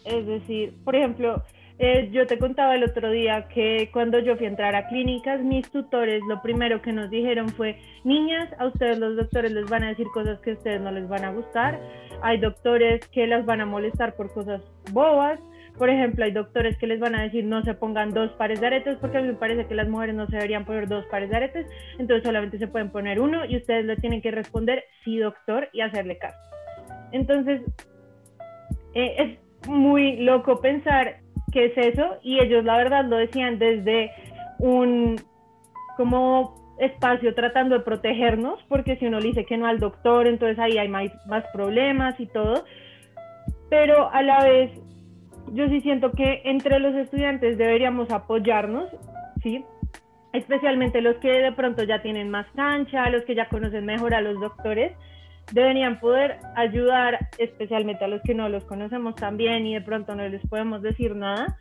Es 0.06 0.26
decir, 0.26 0.72
por 0.82 0.96
ejemplo, 0.96 1.44
eh, 1.82 2.10
yo 2.12 2.26
te 2.26 2.38
contaba 2.38 2.74
el 2.74 2.84
otro 2.84 3.10
día 3.10 3.48
que 3.48 3.88
cuando 3.90 4.18
yo 4.18 4.36
fui 4.36 4.44
a 4.44 4.50
entrar 4.50 4.76
a 4.76 4.86
clínicas, 4.86 5.40
mis 5.40 5.70
tutores 5.70 6.22
lo 6.28 6.42
primero 6.42 6.82
que 6.82 6.92
nos 6.92 7.08
dijeron 7.08 7.48
fue, 7.48 7.78
niñas, 8.04 8.50
a 8.58 8.66
ustedes 8.66 8.98
los 8.98 9.16
doctores 9.16 9.50
les 9.50 9.64
van 9.70 9.84
a 9.84 9.88
decir 9.88 10.06
cosas 10.12 10.38
que 10.40 10.50
a 10.50 10.52
ustedes 10.52 10.78
no 10.82 10.90
les 10.90 11.08
van 11.08 11.24
a 11.24 11.32
gustar, 11.32 11.80
hay 12.20 12.36
doctores 12.36 13.08
que 13.08 13.26
las 13.26 13.46
van 13.46 13.62
a 13.62 13.66
molestar 13.66 14.14
por 14.14 14.30
cosas 14.30 14.60
bobas, 14.92 15.40
por 15.78 15.88
ejemplo, 15.88 16.26
hay 16.26 16.32
doctores 16.32 16.76
que 16.76 16.86
les 16.86 17.00
van 17.00 17.14
a 17.14 17.22
decir 17.22 17.46
no 17.46 17.62
se 17.62 17.72
pongan 17.72 18.10
dos 18.10 18.30
pares 18.32 18.60
de 18.60 18.66
aretes 18.66 18.98
porque 19.00 19.16
a 19.16 19.22
mí 19.22 19.28
me 19.28 19.34
parece 19.34 19.64
que 19.64 19.74
las 19.74 19.88
mujeres 19.88 20.14
no 20.14 20.26
se 20.26 20.36
deberían 20.36 20.66
poner 20.66 20.86
dos 20.86 21.06
pares 21.06 21.30
de 21.30 21.36
aretes, 21.36 21.66
entonces 21.98 22.22
solamente 22.24 22.58
se 22.58 22.68
pueden 22.68 22.90
poner 22.90 23.18
uno 23.20 23.46
y 23.46 23.56
ustedes 23.56 23.86
le 23.86 23.96
tienen 23.96 24.20
que 24.20 24.30
responder 24.30 24.84
sí 25.02 25.16
doctor 25.16 25.70
y 25.72 25.80
hacerle 25.80 26.18
caso. 26.18 26.36
Entonces, 27.12 27.62
eh, 28.92 29.14
es 29.18 29.68
muy 29.68 30.16
loco 30.18 30.60
pensar 30.60 31.20
qué 31.50 31.66
es 31.66 31.76
eso 31.76 32.18
y 32.22 32.40
ellos 32.40 32.64
la 32.64 32.76
verdad 32.76 33.04
lo 33.04 33.16
decían 33.16 33.58
desde 33.58 34.10
un 34.58 35.20
como 35.96 36.54
espacio 36.78 37.34
tratando 37.34 37.76
de 37.78 37.84
protegernos 37.84 38.58
porque 38.68 38.96
si 38.96 39.06
uno 39.06 39.20
le 39.20 39.28
dice 39.28 39.44
que 39.44 39.56
no 39.56 39.66
al 39.66 39.78
doctor 39.78 40.26
entonces 40.26 40.58
ahí 40.58 40.78
hay 40.78 40.88
más, 40.88 41.10
más 41.26 41.44
problemas 41.52 42.18
y 42.18 42.26
todo. 42.26 42.64
Pero 43.68 44.10
a 44.10 44.22
la 44.22 44.42
vez 44.42 44.72
yo 45.52 45.68
sí 45.68 45.80
siento 45.80 46.12
que 46.12 46.42
entre 46.44 46.78
los 46.80 46.94
estudiantes 46.94 47.58
deberíamos 47.58 48.10
apoyarnos 48.10 48.88
sí 49.42 49.64
especialmente 50.32 51.00
los 51.00 51.16
que 51.16 51.30
de 51.30 51.52
pronto 51.52 51.82
ya 51.82 52.02
tienen 52.02 52.30
más 52.30 52.46
cancha 52.54 53.08
los 53.10 53.24
que 53.24 53.34
ya 53.34 53.48
conocen 53.48 53.84
mejor 53.84 54.14
a 54.14 54.20
los 54.20 54.38
doctores 54.40 54.92
deberían 55.52 56.00
poder 56.00 56.38
ayudar, 56.56 57.28
especialmente 57.38 58.04
a 58.04 58.08
los 58.08 58.22
que 58.22 58.34
no 58.34 58.48
los 58.48 58.64
conocemos 58.64 59.14
tan 59.16 59.36
bien 59.36 59.66
y 59.66 59.74
de 59.74 59.80
pronto 59.80 60.14
no 60.14 60.28
les 60.28 60.46
podemos 60.46 60.82
decir 60.82 61.16
nada, 61.16 61.58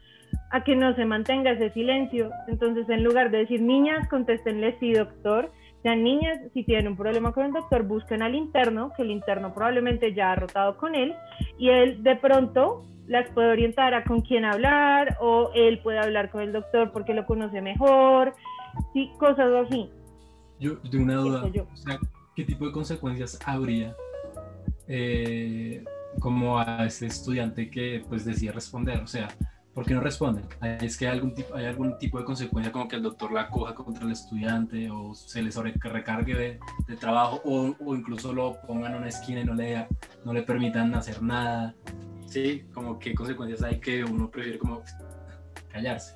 a 0.52 0.64
que 0.64 0.76
no 0.76 0.96
se 0.96 1.06
mantenga 1.06 1.52
ese 1.52 1.72
silencio. 1.72 2.32
Entonces, 2.48 2.88
en 2.90 3.04
lugar 3.04 3.32
de 3.32 3.40
decir 3.40 3.62
niñas, 3.62 4.08
contéstenle 4.10 4.78
sí, 4.80 4.94
doctor. 4.94 5.52
Sean 5.82 6.04
niñas, 6.04 6.40
si 6.54 6.64
tienen 6.64 6.90
un 6.90 6.98
problema 6.98 7.32
con 7.32 7.46
el 7.46 7.54
doctor, 7.54 7.84
busquen 7.84 8.22
al 8.22 8.36
interno, 8.36 8.92
que 8.96 9.04
el 9.04 9.12
interno 9.12 9.54
probablemente 9.54 10.14
ya 10.14 10.34
ha 10.34 10.36
rotado 10.36 10.78
con 10.78 10.94
él, 10.94 11.16
y 11.58 11.70
él 11.70 12.04
de 12.04 12.18
pronto 12.18 12.84
las 13.08 13.30
puede 13.32 13.50
orientar 13.50 13.94
a 13.94 14.04
con 14.04 14.22
quién 14.22 14.44
hablar, 14.44 15.18
o 15.22 15.52
él 15.56 15.80
puede 15.80 16.00
hablar 16.00 16.30
con 16.32 16.42
el 16.42 16.52
doctor 16.52 16.92
porque 16.92 17.14
lo 17.14 17.26
conoce 17.26 17.62
mejor, 17.62 18.34
sí, 18.94 19.10
cosas 19.18 19.52
así. 19.66 19.90
Yo, 20.60 20.78
tengo 20.80 21.06
una 21.06 21.16
duda. 21.16 21.44
O 21.46 21.78
sea, 21.78 21.98
qué 22.40 22.46
tipo 22.46 22.66
de 22.66 22.72
consecuencias 22.72 23.38
habría 23.46 23.94
eh, 24.88 25.84
como 26.22 26.58
a 26.58 26.86
ese 26.86 27.08
estudiante 27.08 27.70
que 27.70 28.02
pues 28.08 28.24
decide 28.24 28.54
responder, 28.54 29.02
o 29.02 29.08
sea, 29.08 29.28
¿por 29.74 29.86
qué 29.86 29.94
no 29.94 30.00
responden? 30.00 30.46
¿Es 30.80 30.98
que 30.98 31.10
hay 31.10 31.16
algún 31.16 31.34
tipo, 31.34 31.54
hay 31.54 31.66
algún 31.66 31.98
tipo 31.98 32.18
de 32.18 32.24
consecuencia 32.24 32.72
como 32.72 32.88
que 32.88 32.96
el 32.96 33.04
doctor 33.04 33.34
la 33.34 33.50
coja 33.50 33.76
contra 33.76 34.06
el 34.06 34.14
estudiante 34.14 34.90
o 34.90 35.14
se 35.14 35.42
le 35.42 35.52
sobre 35.52 35.74
recargue 35.74 36.34
de, 36.34 36.60
de 36.88 36.96
trabajo 36.96 37.42
o, 37.44 37.76
o, 37.86 37.94
incluso 37.94 38.32
lo 38.32 38.56
pongan 38.66 38.94
en 38.94 39.00
una 39.00 39.10
esquina 39.10 39.42
y 39.42 39.44
no 39.44 39.54
le, 39.54 39.86
no 40.24 40.32
le 40.32 40.44
permitan 40.44 40.96
hacer 40.96 41.22
nada? 41.22 41.76
Sí, 42.26 42.64
como 42.74 43.00
qué 43.00 43.14
consecuencias 43.14 43.64
hay 43.64 43.82
que 43.82 44.06
uno 44.06 44.32
prefiere 44.32 44.60
como 44.60 44.82
callarse. 45.74 46.16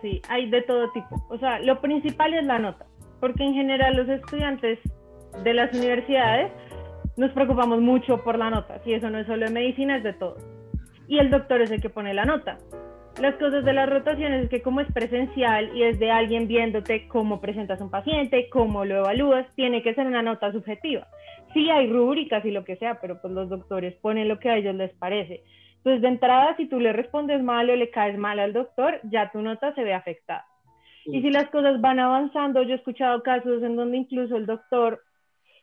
Sí, 0.00 0.20
hay 0.28 0.50
de 0.50 0.62
todo 0.62 0.90
tipo. 0.90 1.24
O 1.30 1.38
sea, 1.38 1.60
lo 1.60 1.80
principal 1.80 2.34
es 2.34 2.44
la 2.44 2.58
nota, 2.58 2.86
porque 3.20 3.44
en 3.44 3.54
general 3.54 3.94
los 3.94 4.08
estudiantes 4.08 4.80
de 5.42 5.54
las 5.54 5.72
universidades 5.74 6.52
nos 7.16 7.30
preocupamos 7.32 7.80
mucho 7.80 8.22
por 8.22 8.38
la 8.38 8.50
nota, 8.50 8.80
si 8.84 8.94
eso 8.94 9.10
no 9.10 9.18
es 9.18 9.26
solo 9.26 9.46
de 9.46 9.52
medicina, 9.52 9.96
es 9.96 10.02
de 10.02 10.12
todo. 10.14 10.36
Y 11.08 11.18
el 11.18 11.30
doctor 11.30 11.60
es 11.60 11.70
el 11.70 11.80
que 11.80 11.90
pone 11.90 12.14
la 12.14 12.24
nota. 12.24 12.58
Las 13.20 13.34
cosas 13.34 13.64
de 13.64 13.74
las 13.74 13.90
rotaciones 13.90 14.44
es 14.44 14.50
que 14.50 14.62
como 14.62 14.80
es 14.80 14.90
presencial 14.92 15.76
y 15.76 15.82
es 15.82 15.98
de 15.98 16.10
alguien 16.10 16.48
viéndote 16.48 17.06
cómo 17.08 17.42
presentas 17.42 17.80
un 17.82 17.90
paciente, 17.90 18.48
cómo 18.48 18.86
lo 18.86 18.96
evalúas, 18.96 19.46
tiene 19.54 19.82
que 19.82 19.94
ser 19.94 20.06
una 20.06 20.22
nota 20.22 20.50
subjetiva. 20.50 21.06
Sí 21.52 21.68
hay 21.68 21.92
rúbricas 21.92 22.42
y 22.46 22.50
lo 22.50 22.64
que 22.64 22.76
sea, 22.76 22.98
pero 23.00 23.20
pues 23.20 23.34
los 23.34 23.50
doctores 23.50 23.94
ponen 23.96 24.28
lo 24.28 24.38
que 24.38 24.48
a 24.48 24.56
ellos 24.56 24.74
les 24.74 24.92
parece. 24.94 25.42
Entonces 25.76 26.00
de 26.00 26.08
entrada, 26.08 26.56
si 26.56 26.66
tú 26.66 26.80
le 26.80 26.94
respondes 26.94 27.42
mal 27.42 27.68
o 27.68 27.76
le 27.76 27.90
caes 27.90 28.16
mal 28.16 28.38
al 28.38 28.54
doctor, 28.54 29.00
ya 29.02 29.30
tu 29.30 29.42
nota 29.42 29.74
se 29.74 29.84
ve 29.84 29.92
afectada. 29.92 30.46
Y 31.04 31.20
si 31.20 31.30
las 31.30 31.50
cosas 31.50 31.80
van 31.80 31.98
avanzando, 31.98 32.62
yo 32.62 32.72
he 32.72 32.76
escuchado 32.76 33.22
casos 33.22 33.62
en 33.62 33.76
donde 33.76 33.98
incluso 33.98 34.36
el 34.36 34.46
doctor 34.46 35.02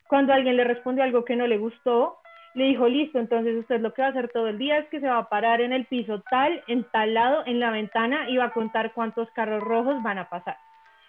cuando 0.09 0.33
alguien 0.33 0.57
le 0.57 0.63
respondió 0.63 1.03
algo 1.03 1.23
que 1.23 1.35
no 1.35 1.45
le 1.45 1.59
gustó, 1.59 2.17
le 2.55 2.65
dijo, 2.65 2.87
listo, 2.87 3.19
entonces 3.19 3.55
usted 3.55 3.79
lo 3.79 3.93
que 3.93 4.01
va 4.01 4.07
a 4.07 4.11
hacer 4.11 4.29
todo 4.29 4.47
el 4.47 4.57
día 4.57 4.79
es 4.79 4.89
que 4.89 4.99
se 4.99 5.07
va 5.07 5.19
a 5.19 5.29
parar 5.29 5.61
en 5.61 5.71
el 5.71 5.85
piso 5.85 6.23
tal, 6.31 6.63
en 6.67 6.83
tal 6.91 7.13
lado, 7.13 7.43
en 7.45 7.59
la 7.59 7.69
ventana 7.69 8.27
y 8.27 8.37
va 8.37 8.45
a 8.45 8.53
contar 8.53 8.91
cuántos 8.93 9.29
carros 9.31 9.61
rojos 9.61 10.01
van 10.01 10.17
a 10.17 10.27
pasar. 10.27 10.57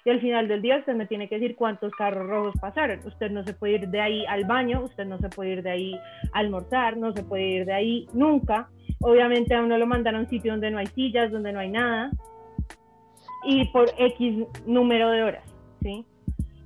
Y 0.05 0.11
al 0.11 0.21
final 0.21 0.49
del 0.49 0.61
día 0.61 0.77
usted 0.77 0.95
me 0.95 1.07
tiene 1.07 1.31
que 1.31 1.39
decir 1.39 1.57
cuántos 1.57 1.93
carros 1.93 2.27
rojos 2.27 2.55
pasaron. 2.61 3.01
Usted 3.07 3.31
no 3.31 3.43
se 3.43 3.55
puede 3.55 3.75
ir 3.75 3.89
de 3.89 4.01
ahí 4.03 4.27
al 4.27 4.45
baño, 4.45 4.83
usted 4.83 5.07
no 5.07 5.19
se 5.19 5.31
puede 5.31 5.53
ir 5.53 5.63
de 5.63 5.71
ahí 5.71 5.95
a 6.35 6.39
almorzar, 6.39 6.99
no 6.99 7.13
se 7.15 7.23
puede 7.23 7.45
ir 7.45 7.65
de 7.65 7.73
ahí 7.73 8.07
nunca. 8.13 8.69
Obviamente 9.01 9.55
a 9.55 9.63
uno 9.63 9.79
lo 9.79 9.87
mandan 9.87 10.17
a 10.17 10.21
un 10.21 10.29
sitio 10.29 10.53
donde 10.53 10.71
no 10.71 10.79
hay 10.79 10.89
sillas, 10.89 11.33
donde 11.33 11.53
no 11.53 11.61
hay 11.61 11.71
nada. 11.71 12.11
Y 13.45 13.65
por 13.69 13.89
X 13.97 14.47
número 14.67 15.11
de 15.11 15.23
horas, 15.23 15.55
¿sí? 15.81 16.05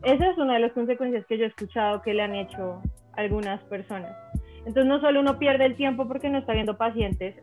Esa 0.05 0.31
es 0.31 0.39
una 0.39 0.55
de 0.55 0.61
las 0.61 0.73
consecuencias 0.73 1.25
que 1.27 1.39
yo 1.39 1.45
he 1.45 1.49
escuchado 1.49 2.03
que 2.03 2.13
le 2.13 2.23
han 2.23 2.35
hecho 2.35 2.83
algunas 3.13 3.63
personas. 3.65 4.15
Entonces 4.59 4.87
no 4.87 5.01
solo 5.01 5.21
uno 5.21 5.39
pierde 5.39 5.65
el 5.65 5.77
tiempo 5.77 6.07
porque 6.07 6.29
no 6.29 6.39
está 6.39 6.53
viendo 6.53 6.77
pacientes, 6.77 7.37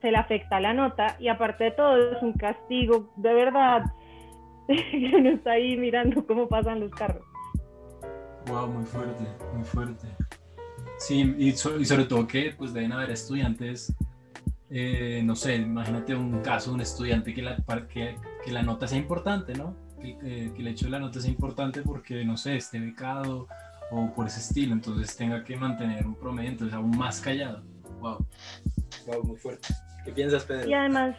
se 0.00 0.10
le 0.10 0.16
afecta 0.16 0.60
la 0.60 0.72
nota 0.72 1.16
y 1.18 1.28
aparte 1.28 1.64
de 1.64 1.70
todo 1.72 2.12
es 2.12 2.22
un 2.22 2.32
castigo 2.34 3.12
de 3.16 3.34
verdad 3.34 3.84
que 4.66 5.12
uno 5.14 5.30
está 5.30 5.52
ahí 5.52 5.76
mirando 5.76 6.26
cómo 6.26 6.48
pasan 6.48 6.80
los 6.80 6.90
carros. 6.90 7.24
Wow, 8.46 8.68
muy 8.68 8.84
fuerte, 8.84 9.24
muy 9.54 9.64
fuerte. 9.64 10.06
Sí, 10.98 11.34
y, 11.38 11.52
sobre 11.52 12.04
todo 12.04 12.26
que 12.26 12.54
pues 12.56 12.72
deben 12.72 12.92
haber 12.92 13.10
estudiantes, 13.10 13.94
eh, 14.70 15.20
no 15.22 15.36
sé, 15.36 15.56
imagínate 15.56 16.14
un 16.14 16.40
caso 16.40 16.70
de 16.70 16.76
un 16.76 16.80
estudiante 16.80 17.34
que 17.34 17.42
la, 17.42 17.56
que, 17.92 18.16
que 18.42 18.52
la 18.52 18.62
nota 18.62 18.86
sea 18.86 18.98
importante, 18.98 19.54
¿no? 19.54 19.85
Que, 20.14 20.52
el 20.56 20.66
hecho 20.68 20.86
de 20.86 20.92
la 20.92 20.98
nota 20.98 21.20
sea 21.20 21.30
importante 21.30 21.82
porque, 21.82 22.24
no 22.24 22.36
sé, 22.36 22.56
esté 22.56 22.78
becado 22.78 23.46
o 23.90 24.12
por 24.14 24.26
ese 24.26 24.40
estilo, 24.40 24.72
entonces 24.72 25.16
tenga 25.16 25.44
que 25.44 25.56
mantener 25.56 26.06
un 26.06 26.14
promedio, 26.14 26.50
entonces 26.50 26.74
aún 26.74 26.96
más 26.96 27.20
callado. 27.20 27.62
Wow. 28.00 28.26
Wow, 29.06 29.24
muy 29.24 29.36
fuerte. 29.36 29.68
¿Qué 30.04 30.12
piensas, 30.12 30.44
Pedro? 30.44 30.68
Y 30.68 30.74
además, 30.74 31.16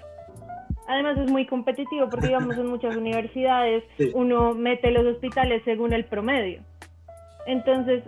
además 0.88 1.18
es 1.18 1.32
muy 1.32 1.46
competitivo 1.46 2.10
porque, 2.10 2.28
digamos, 2.28 2.58
en 2.58 2.68
muchas 2.68 2.96
universidades 2.96 3.84
uno 4.14 4.54
mete 4.54 4.92
los 4.92 5.06
hospitales 5.06 5.62
según 5.66 5.94
el 5.94 6.06
promedio. 6.06 6.62
Entonces, 7.46 8.04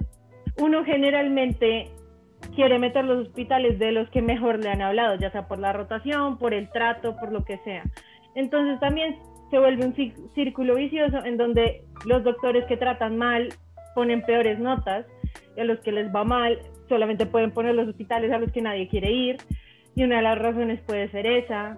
uno 0.57 0.83
generalmente 0.83 1.89
quiere 2.55 2.79
meter 2.79 3.05
los 3.05 3.27
hospitales 3.27 3.79
de 3.79 3.91
los 3.91 4.09
que 4.09 4.21
mejor 4.21 4.59
le 4.59 4.69
han 4.69 4.81
hablado, 4.81 5.15
ya 5.15 5.31
sea 5.31 5.47
por 5.47 5.59
la 5.59 5.73
rotación, 5.73 6.37
por 6.37 6.53
el 6.53 6.69
trato, 6.69 7.15
por 7.17 7.31
lo 7.31 7.43
que 7.43 7.57
sea. 7.59 7.83
Entonces 8.35 8.79
también 8.79 9.17
se 9.49 9.59
vuelve 9.59 9.85
un 9.85 9.95
círculo 10.35 10.75
vicioso 10.75 11.23
en 11.25 11.37
donde 11.37 11.83
los 12.05 12.23
doctores 12.23 12.65
que 12.65 12.77
tratan 12.77 13.17
mal 13.17 13.49
ponen 13.95 14.21
peores 14.21 14.59
notas 14.59 15.05
y 15.57 15.61
a 15.61 15.63
los 15.63 15.79
que 15.79 15.91
les 15.91 16.13
va 16.13 16.23
mal 16.23 16.59
solamente 16.87 17.25
pueden 17.25 17.51
poner 17.51 17.75
los 17.75 17.87
hospitales 17.87 18.31
a 18.31 18.39
los 18.39 18.51
que 18.51 18.61
nadie 18.61 18.87
quiere 18.87 19.11
ir, 19.11 19.37
y 19.95 20.03
una 20.03 20.17
de 20.17 20.21
las 20.23 20.39
razones 20.39 20.81
puede 20.81 21.09
ser 21.11 21.27
esa. 21.27 21.77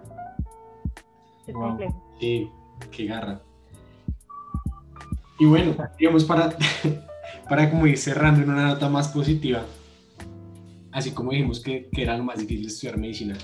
Es 1.46 1.54
complejo. 1.54 2.02
Sí, 2.18 2.48
qué 2.90 3.06
garra. 3.06 3.40
Y 5.38 5.44
bueno, 5.44 5.74
digamos, 5.98 6.24
para, 6.24 6.50
para 7.48 7.70
como 7.70 7.86
ir 7.86 7.98
cerrando 7.98 8.42
en 8.42 8.50
una 8.50 8.68
nota 8.68 8.88
más 8.88 9.08
positiva, 9.08 9.64
así 10.92 11.12
como 11.12 11.32
dijimos 11.32 11.60
que, 11.60 11.88
que 11.90 12.02
era 12.02 12.16
lo 12.16 12.24
más 12.24 12.38
difícil 12.38 12.66
estudiar 12.66 12.96
medicina, 12.96 13.36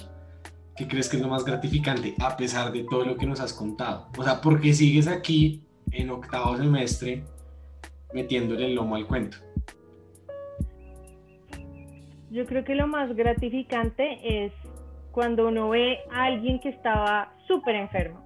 ¿qué 0.78 0.86
crees 0.86 1.08
que 1.08 1.16
es 1.16 1.22
lo 1.22 1.28
más 1.28 1.44
gratificante 1.44 2.14
a 2.20 2.36
pesar 2.36 2.70
de 2.70 2.84
todo 2.84 3.04
lo 3.04 3.16
que 3.16 3.26
nos 3.26 3.40
has 3.40 3.52
contado? 3.52 4.06
O 4.16 4.22
sea, 4.22 4.40
¿por 4.40 4.60
qué 4.60 4.72
sigues 4.72 5.08
aquí 5.08 5.64
en 5.90 6.08
octavo 6.10 6.56
semestre 6.56 7.24
metiéndole 8.14 8.66
el 8.66 8.76
lomo 8.76 8.94
al 8.94 9.06
cuento? 9.06 9.38
Yo 12.30 12.46
creo 12.46 12.62
que 12.62 12.76
lo 12.76 12.86
más 12.86 13.14
gratificante 13.16 14.44
es 14.44 14.52
cuando 15.10 15.48
uno 15.48 15.70
ve 15.70 15.98
a 16.12 16.24
alguien 16.26 16.60
que 16.60 16.68
estaba 16.68 17.32
súper 17.48 17.74
enfermo, 17.74 18.22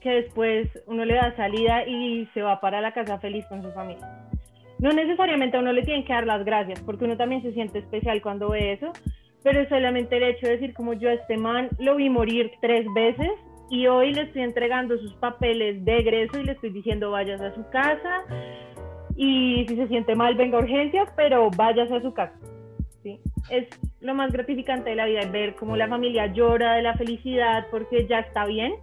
que 0.00 0.10
después 0.10 0.68
uno 0.86 1.06
le 1.06 1.14
da 1.14 1.34
salida 1.36 1.86
y 1.86 2.28
se 2.34 2.42
va 2.42 2.60
para 2.60 2.82
la 2.82 2.92
casa 2.92 3.18
feliz 3.18 3.46
con 3.46 3.62
su 3.62 3.70
familia. 3.70 4.28
No 4.78 4.92
necesariamente 4.92 5.56
a 5.56 5.60
uno 5.60 5.72
le 5.72 5.84
tienen 5.84 6.04
que 6.04 6.12
dar 6.12 6.26
las 6.26 6.44
gracias, 6.44 6.80
porque 6.80 7.04
uno 7.06 7.16
también 7.16 7.40
se 7.40 7.52
siente 7.54 7.78
especial 7.78 8.20
cuando 8.20 8.50
ve 8.50 8.72
eso, 8.72 8.92
pero 9.44 9.68
solamente 9.68 10.16
el 10.16 10.22
hecho 10.22 10.46
de 10.46 10.52
decir 10.54 10.74
como 10.74 10.94
yo 10.94 11.10
a 11.10 11.12
este 11.12 11.36
man 11.36 11.68
lo 11.78 11.96
vi 11.96 12.08
morir 12.08 12.50
tres 12.62 12.86
veces 12.94 13.30
y 13.70 13.86
hoy 13.86 14.14
le 14.14 14.22
estoy 14.22 14.42
entregando 14.42 14.98
sus 14.98 15.12
papeles 15.14 15.84
de 15.84 15.98
egreso 15.98 16.40
y 16.40 16.44
le 16.44 16.52
estoy 16.52 16.70
diciendo 16.70 17.10
vayas 17.10 17.40
a 17.42 17.54
su 17.54 17.62
casa 17.68 18.24
y 19.16 19.66
si 19.68 19.76
se 19.76 19.86
siente 19.86 20.16
mal 20.16 20.34
venga 20.34 20.58
a 20.58 20.62
urgencias, 20.62 21.08
pero 21.14 21.50
vayas 21.50 21.92
a 21.92 22.00
su 22.00 22.12
casa. 22.14 22.34
¿sí? 23.02 23.20
Es 23.50 23.68
lo 24.00 24.14
más 24.14 24.32
gratificante 24.32 24.90
de 24.90 24.96
la 24.96 25.04
vida, 25.04 25.26
ver 25.26 25.54
cómo 25.54 25.76
la 25.76 25.88
familia 25.88 26.32
llora 26.32 26.74
de 26.74 26.82
la 26.82 26.94
felicidad 26.96 27.66
porque 27.70 28.06
ya 28.06 28.20
está 28.20 28.46
bien, 28.46 28.74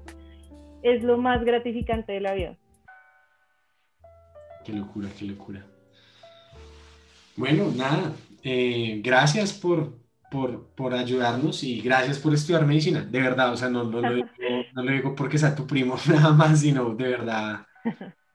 es 0.84 1.04
lo 1.04 1.18
más 1.18 1.44
gratificante 1.44 2.14
de 2.14 2.22
la 2.22 2.34
vida. 2.34 2.56
Qué 4.64 4.74
locura, 4.74 5.10
qué 5.18 5.26
locura. 5.26 5.66
Bueno, 7.36 7.72
nada, 7.76 8.14
eh, 8.44 9.02
gracias 9.04 9.54
por, 9.54 10.01
por, 10.32 10.68
por, 10.76 10.94
ayudarnos 10.94 11.62
y 11.62 11.82
gracias 11.82 12.18
por 12.18 12.34
estudiar 12.34 12.66
medicina, 12.66 13.02
de 13.02 13.22
verdad, 13.22 13.52
o 13.52 13.58
sea, 13.58 13.70
no, 13.70 13.84
no, 13.84 14.00
lo, 14.00 14.14
digo, 14.14 14.30
no 14.74 14.84
lo 14.84 14.92
digo 14.92 15.14
porque 15.14 15.38
sea 15.38 15.54
tu 15.54 15.68
primo 15.68 15.98
nada 16.08 16.32
más, 16.32 16.62
sino 16.62 16.96
de 16.96 17.08
verdad, 17.10 17.68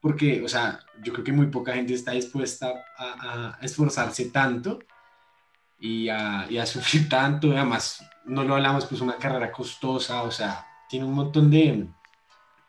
porque, 0.02 0.42
o 0.44 0.48
sea, 0.48 0.78
yo 1.02 1.14
creo 1.14 1.24
que 1.24 1.32
muy 1.32 1.46
poca 1.46 1.72
gente 1.72 1.94
está 1.94 2.12
dispuesta 2.12 2.70
a, 2.98 3.56
a 3.58 3.64
esforzarse 3.64 4.26
tanto 4.26 4.78
y 5.80 6.10
a, 6.10 6.46
y 6.50 6.58
a, 6.58 6.66
sufrir 6.66 7.08
tanto, 7.08 7.50
además, 7.52 8.04
no 8.26 8.44
lo 8.44 8.56
hablamos, 8.56 8.84
pues 8.84 9.00
una 9.00 9.16
carrera 9.16 9.50
costosa, 9.50 10.22
o 10.22 10.30
sea, 10.30 10.66
tiene 10.90 11.06
un 11.06 11.14
montón 11.14 11.50
de, 11.50 11.86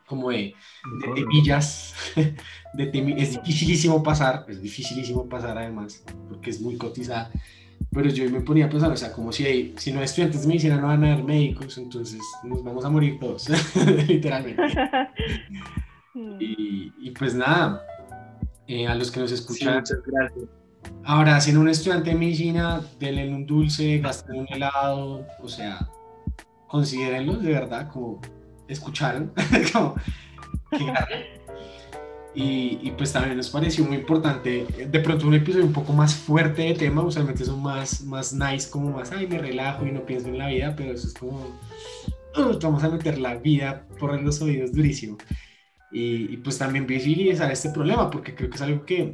como 0.06 0.30
de, 0.30 0.54
de 1.02 1.14
temillas, 1.14 1.94
de 2.72 3.14
es 3.18 3.32
dificilísimo 3.42 4.02
pasar, 4.02 4.46
es 4.48 4.62
dificilísimo 4.62 5.28
pasar 5.28 5.58
además, 5.58 6.02
porque 6.30 6.48
es 6.48 6.62
muy 6.62 6.78
cotizada, 6.78 7.30
pero 7.90 8.10
yo 8.10 8.30
me 8.30 8.40
ponía 8.40 8.66
a 8.66 8.68
pensar, 8.68 8.92
o 8.92 8.96
sea, 8.96 9.12
como 9.12 9.32
si, 9.32 9.74
si 9.76 9.92
no 9.92 10.02
estudiantes 10.02 10.42
de 10.42 10.48
medicina 10.48 10.76
no 10.76 10.88
van 10.88 11.04
a 11.04 11.12
haber 11.12 11.24
médicos, 11.24 11.78
entonces 11.78 12.20
nos 12.44 12.62
vamos 12.62 12.84
a 12.84 12.90
morir 12.90 13.18
todos, 13.18 13.48
literalmente. 14.08 14.62
y, 16.38 16.92
y, 16.98 17.10
pues 17.12 17.34
nada, 17.34 17.82
eh, 18.66 18.86
a 18.86 18.94
los 18.94 19.10
que 19.10 19.20
nos 19.20 19.32
escuchan, 19.32 19.76
muchas 19.76 19.98
gracias. 20.04 20.44
Ahora, 21.04 21.40
si 21.40 21.54
un 21.56 21.68
estudiante 21.68 22.10
de 22.10 22.16
medicina, 22.16 22.82
denle 22.98 23.32
un 23.32 23.46
dulce, 23.46 23.98
gasten 23.98 24.40
un 24.40 24.46
helado, 24.50 25.26
o 25.40 25.48
sea, 25.48 25.88
considérenlos 26.66 27.42
de 27.42 27.52
verdad 27.52 27.88
como 27.90 28.20
escucharon. 28.68 29.32
como, 29.72 29.94
y, 32.38 32.78
y, 32.82 32.92
pues 32.92 33.12
también 33.12 33.36
nos 33.36 33.50
pareció 33.50 33.84
muy 33.84 33.96
importante, 33.96 34.64
de 34.88 35.00
pronto 35.00 35.26
un 35.26 35.34
episodio 35.34 35.66
un 35.66 35.72
poco 35.72 35.92
más 35.92 36.14
fuerte 36.14 36.62
de 36.62 36.74
tema, 36.74 37.02
usualmente 37.02 37.44
son 37.44 37.60
más, 37.60 38.04
más 38.04 38.32
nice, 38.32 38.70
como 38.70 38.90
más, 38.90 39.10
ay, 39.10 39.26
me 39.26 39.38
relajo 39.38 39.84
y 39.84 39.90
no 39.90 40.06
pienso 40.06 40.28
en 40.28 40.38
la 40.38 40.46
vida, 40.46 40.72
pero 40.76 40.92
eso 40.92 41.08
es 41.08 41.14
como, 41.14 41.38
uh, 42.36 42.58
vamos 42.62 42.84
a 42.84 42.90
meter 42.90 43.18
la 43.18 43.34
vida 43.34 43.84
por 43.98 44.22
los 44.22 44.40
oídos 44.40 44.72
durísimo. 44.72 45.18
Y, 45.90 46.32
y 46.32 46.36
pues 46.36 46.58
también 46.58 46.86
visibilizar 46.86 47.50
este 47.50 47.70
problema, 47.70 48.08
porque 48.08 48.36
creo 48.36 48.48
que 48.48 48.54
es 48.54 48.62
algo 48.62 48.86
que, 48.86 49.12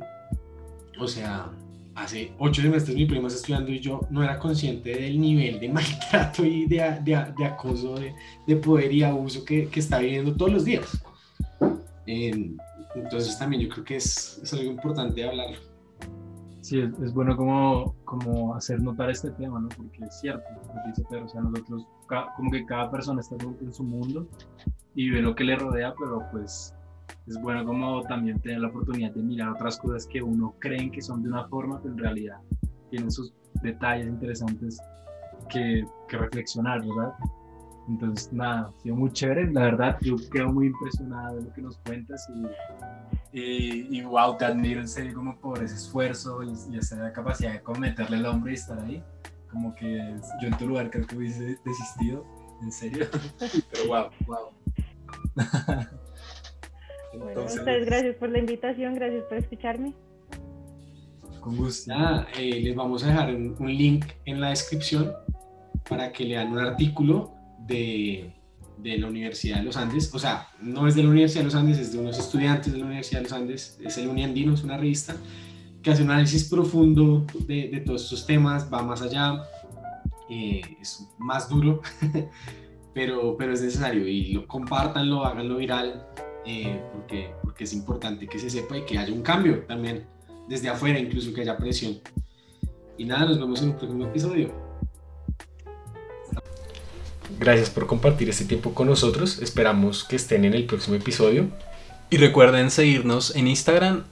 o 0.99 1.09
sea, 1.09 1.51
hace 1.95 2.33
ocho 2.39 2.61
semestres 2.61 2.95
mi 2.95 3.07
prima 3.07 3.29
está 3.29 3.39
estudiando 3.39 3.73
y 3.73 3.81
yo 3.81 4.01
no 4.11 4.23
era 4.23 4.39
consciente 4.39 4.95
del 4.95 5.19
nivel 5.19 5.61
de 5.61 5.69
maltrato 5.73 6.45
y 6.45 6.67
de, 6.67 6.77
de, 7.03 7.25
de 7.39 7.45
acoso, 7.47 7.95
de, 7.95 8.15
de, 8.47 8.57
poder 8.57 8.93
y 8.93 9.03
abuso 9.03 9.47
que, 9.47 9.67
que, 9.69 9.81
está 9.81 10.01
viviendo 10.01 10.35
todos 10.35 10.53
los 10.53 10.65
días. 10.67 11.03
Eh, 12.07 12.55
entonces 12.95 13.39
también 13.39 13.63
yo 13.63 13.69
creo 13.69 13.85
que 13.85 13.97
es, 13.97 14.41
es 14.43 14.53
algo 14.53 14.71
importante 14.71 15.29
hablar. 15.29 15.55
Sí, 16.61 16.81
es, 16.81 16.99
es, 17.01 17.13
bueno 17.13 17.37
como, 17.37 17.95
como 18.05 18.55
hacer 18.55 18.81
notar 18.81 19.11
este 19.11 19.31
tema, 19.33 19.61
¿no? 19.61 19.69
Porque 19.69 20.05
es 20.05 20.21
cierto, 20.21 20.45
dice 20.87 21.05
Pedro, 21.11 21.27
o 21.27 21.29
sea, 21.29 21.43
nosotros, 21.43 21.87
como 22.37 22.51
que 22.51 22.65
cada 22.65 22.91
persona 22.91 23.21
está 23.21 23.37
en 23.61 23.75
su 23.75 23.85
mundo 23.85 24.27
y 24.95 25.11
ve 25.11 25.21
lo 25.21 25.35
que 25.35 25.45
le 25.45 25.57
rodea, 25.57 25.95
pero 25.99 26.25
pues 26.33 26.75
es 27.27 27.41
bueno 27.41 27.65
como 27.65 28.03
también 28.05 28.41
tener 28.41 28.61
la 28.61 28.69
oportunidad 28.69 29.13
de 29.13 29.23
mirar 29.23 29.51
otras 29.51 29.79
cosas 29.79 30.07
que 30.07 30.23
uno 30.23 30.55
cree 30.59 30.91
que 30.91 31.03
son 31.03 31.23
de 31.23 31.29
una 31.29 31.47
forma, 31.49 31.81
pero 31.83 31.95
en 31.95 31.99
realidad 31.99 32.39
tienen 32.91 33.11
sus 33.11 33.33
detalles 33.63 34.07
interesantes 34.07 34.79
que, 35.51 35.85
que 36.09 36.17
reflexionar, 36.17 36.81
¿verdad? 36.81 37.13
Entonces, 37.89 38.33
nada, 38.33 38.73
ha 38.75 38.83
sido 38.83 38.97
muy 38.97 39.13
chévere, 39.13 39.53
la 39.53 39.63
verdad, 39.63 39.99
yo 40.01 40.17
quedo 40.33 40.51
muy 40.53 40.69
impresionada 40.69 41.35
de 41.35 41.43
lo 41.43 41.53
que 41.53 41.61
nos 41.61 41.77
cuentas 41.79 42.27
y, 43.33 43.39
y, 43.39 43.99
y 43.99 44.03
wow, 44.05 44.39
te 44.39 44.47
admiro 44.47 44.81
en 44.81 44.89
serio 44.89 45.15
como 45.15 45.37
por 45.39 45.63
ese 45.63 45.75
esfuerzo 45.75 46.43
y, 46.43 46.55
y 46.71 46.79
esa 46.79 47.13
capacidad 47.13 47.53
de 47.53 47.63
cometerle 47.63 48.17
el 48.17 48.27
hombro 48.27 48.51
y 48.51 48.55
estar 48.55 48.79
ahí, 48.81 49.03
como 49.51 49.75
que 49.75 50.17
yo 50.41 50.49
en 50.49 50.57
tu 50.57 50.67
lugar 50.67 50.91
creo 50.91 51.07
que 51.07 51.17
hubiese 51.17 51.59
desistido, 51.65 52.25
en 52.63 52.73
serio, 52.73 53.07
pero 53.71 53.87
wow, 53.87 54.07
wow. 54.27 54.49
Entonces, 57.13 57.59
ustedes 57.59 57.87
gracias 57.87 58.17
por 58.17 58.31
la 58.31 58.39
invitación, 58.39 58.95
gracias 58.95 59.25
por 59.25 59.39
escucharme. 59.39 59.95
Con 61.41 61.57
gusto. 61.57 61.93
Nada, 61.93 62.27
eh, 62.39 62.61
les 62.61 62.75
vamos 62.75 63.05
a 63.05 63.09
dejar 63.09 63.35
un, 63.35 63.55
un, 63.59 63.69
link 63.69 64.07
en 64.25 64.41
la 64.41 64.49
descripción 64.49 65.13
para 65.89 66.11
que 66.11 66.25
lean 66.25 66.53
un 66.53 66.59
artículo 66.59 67.35
de, 67.67 68.33
de, 68.79 68.99
la 68.99 69.07
Universidad 69.07 69.59
de 69.59 69.65
los 69.65 69.77
Andes. 69.77 70.15
O 70.15 70.19
sea, 70.19 70.49
no 70.61 70.87
es 70.87 70.95
de 70.95 71.03
la 71.03 71.11
Universidad 71.11 71.41
de 71.41 71.47
los 71.47 71.55
Andes, 71.55 71.79
es 71.79 71.93
de 71.93 71.99
unos 71.99 72.19
estudiantes 72.19 72.73
de 72.73 72.79
la 72.79 72.87
Universidad 72.87 73.21
de 73.21 73.25
los 73.25 73.33
Andes. 73.33 73.79
Es 73.83 73.99
el 73.99 74.09
Uniandino, 74.09 74.55
es 74.55 74.63
una 74.63 74.77
revista 74.77 75.17
que 75.85 75.91
hace 75.91 76.03
un 76.03 76.11
análisis 76.11 76.45
profundo 76.49 77.27
de, 77.47 77.69
de 77.69 77.81
todos 77.81 78.05
estos 78.05 78.27
temas, 78.27 78.73
va 78.73 78.83
más 78.83 79.03
allá, 79.03 79.45
eh, 80.31 80.63
es 80.81 81.07
más 81.19 81.49
duro, 81.51 81.83
pero, 82.95 83.37
pero 83.37 83.53
es 83.53 83.61
necesario 83.61 84.09
y 84.09 84.33
lo, 84.33 84.47
compártanlo, 84.47 85.27
háganlo 85.27 85.59
viral 85.59 86.07
eh, 86.47 86.81
porque, 86.93 87.35
porque 87.43 87.65
es 87.65 87.75
importante 87.75 88.27
que 88.27 88.39
se 88.39 88.49
sepa 88.49 88.79
y 88.79 88.87
que 88.87 88.97
haya 88.97 89.13
un 89.13 89.21
cambio 89.21 89.65
también 89.67 90.07
desde 90.49 90.71
afuera, 90.71 90.99
incluso 90.99 91.35
que 91.35 91.43
haya 91.43 91.57
presión. 91.59 91.99
Y 92.97 93.05
nada, 93.05 93.27
nos 93.27 93.39
vemos 93.39 93.61
en 93.63 93.71
un 93.71 93.77
próximo 93.77 94.07
episodio. 94.07 94.64
Gracias 97.39 97.71
por 97.71 97.87
compartir 97.87 98.29
este 98.29 98.45
tiempo 98.45 98.75
con 98.75 98.89
nosotros. 98.89 99.39
Esperamos 99.41 100.05
que 100.05 100.17
estén 100.17 100.45
en 100.45 100.55
el 100.55 100.65
próximo 100.65 100.97
episodio. 100.97 101.49
Y 102.11 102.19
recuerden 102.19 102.71
seguirnos 102.71 103.35
en 103.35 103.49
Instagram. 103.49 104.05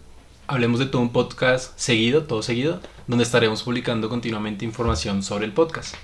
Hablemos 0.46 0.81
de 0.81 0.87
todo 0.87 1.03
un 1.03 1.12
podcast 1.12 1.79
seguido, 1.79 2.25
todo 2.25 2.42
seguido, 2.42 2.81
donde 3.07 3.25
estaremos 3.25 3.62
publicando 3.62 4.09
continuamente 4.09 4.64
información 4.64 5.22
sobre 5.22 5.44
el 5.46 5.53
podcast. 5.53 5.94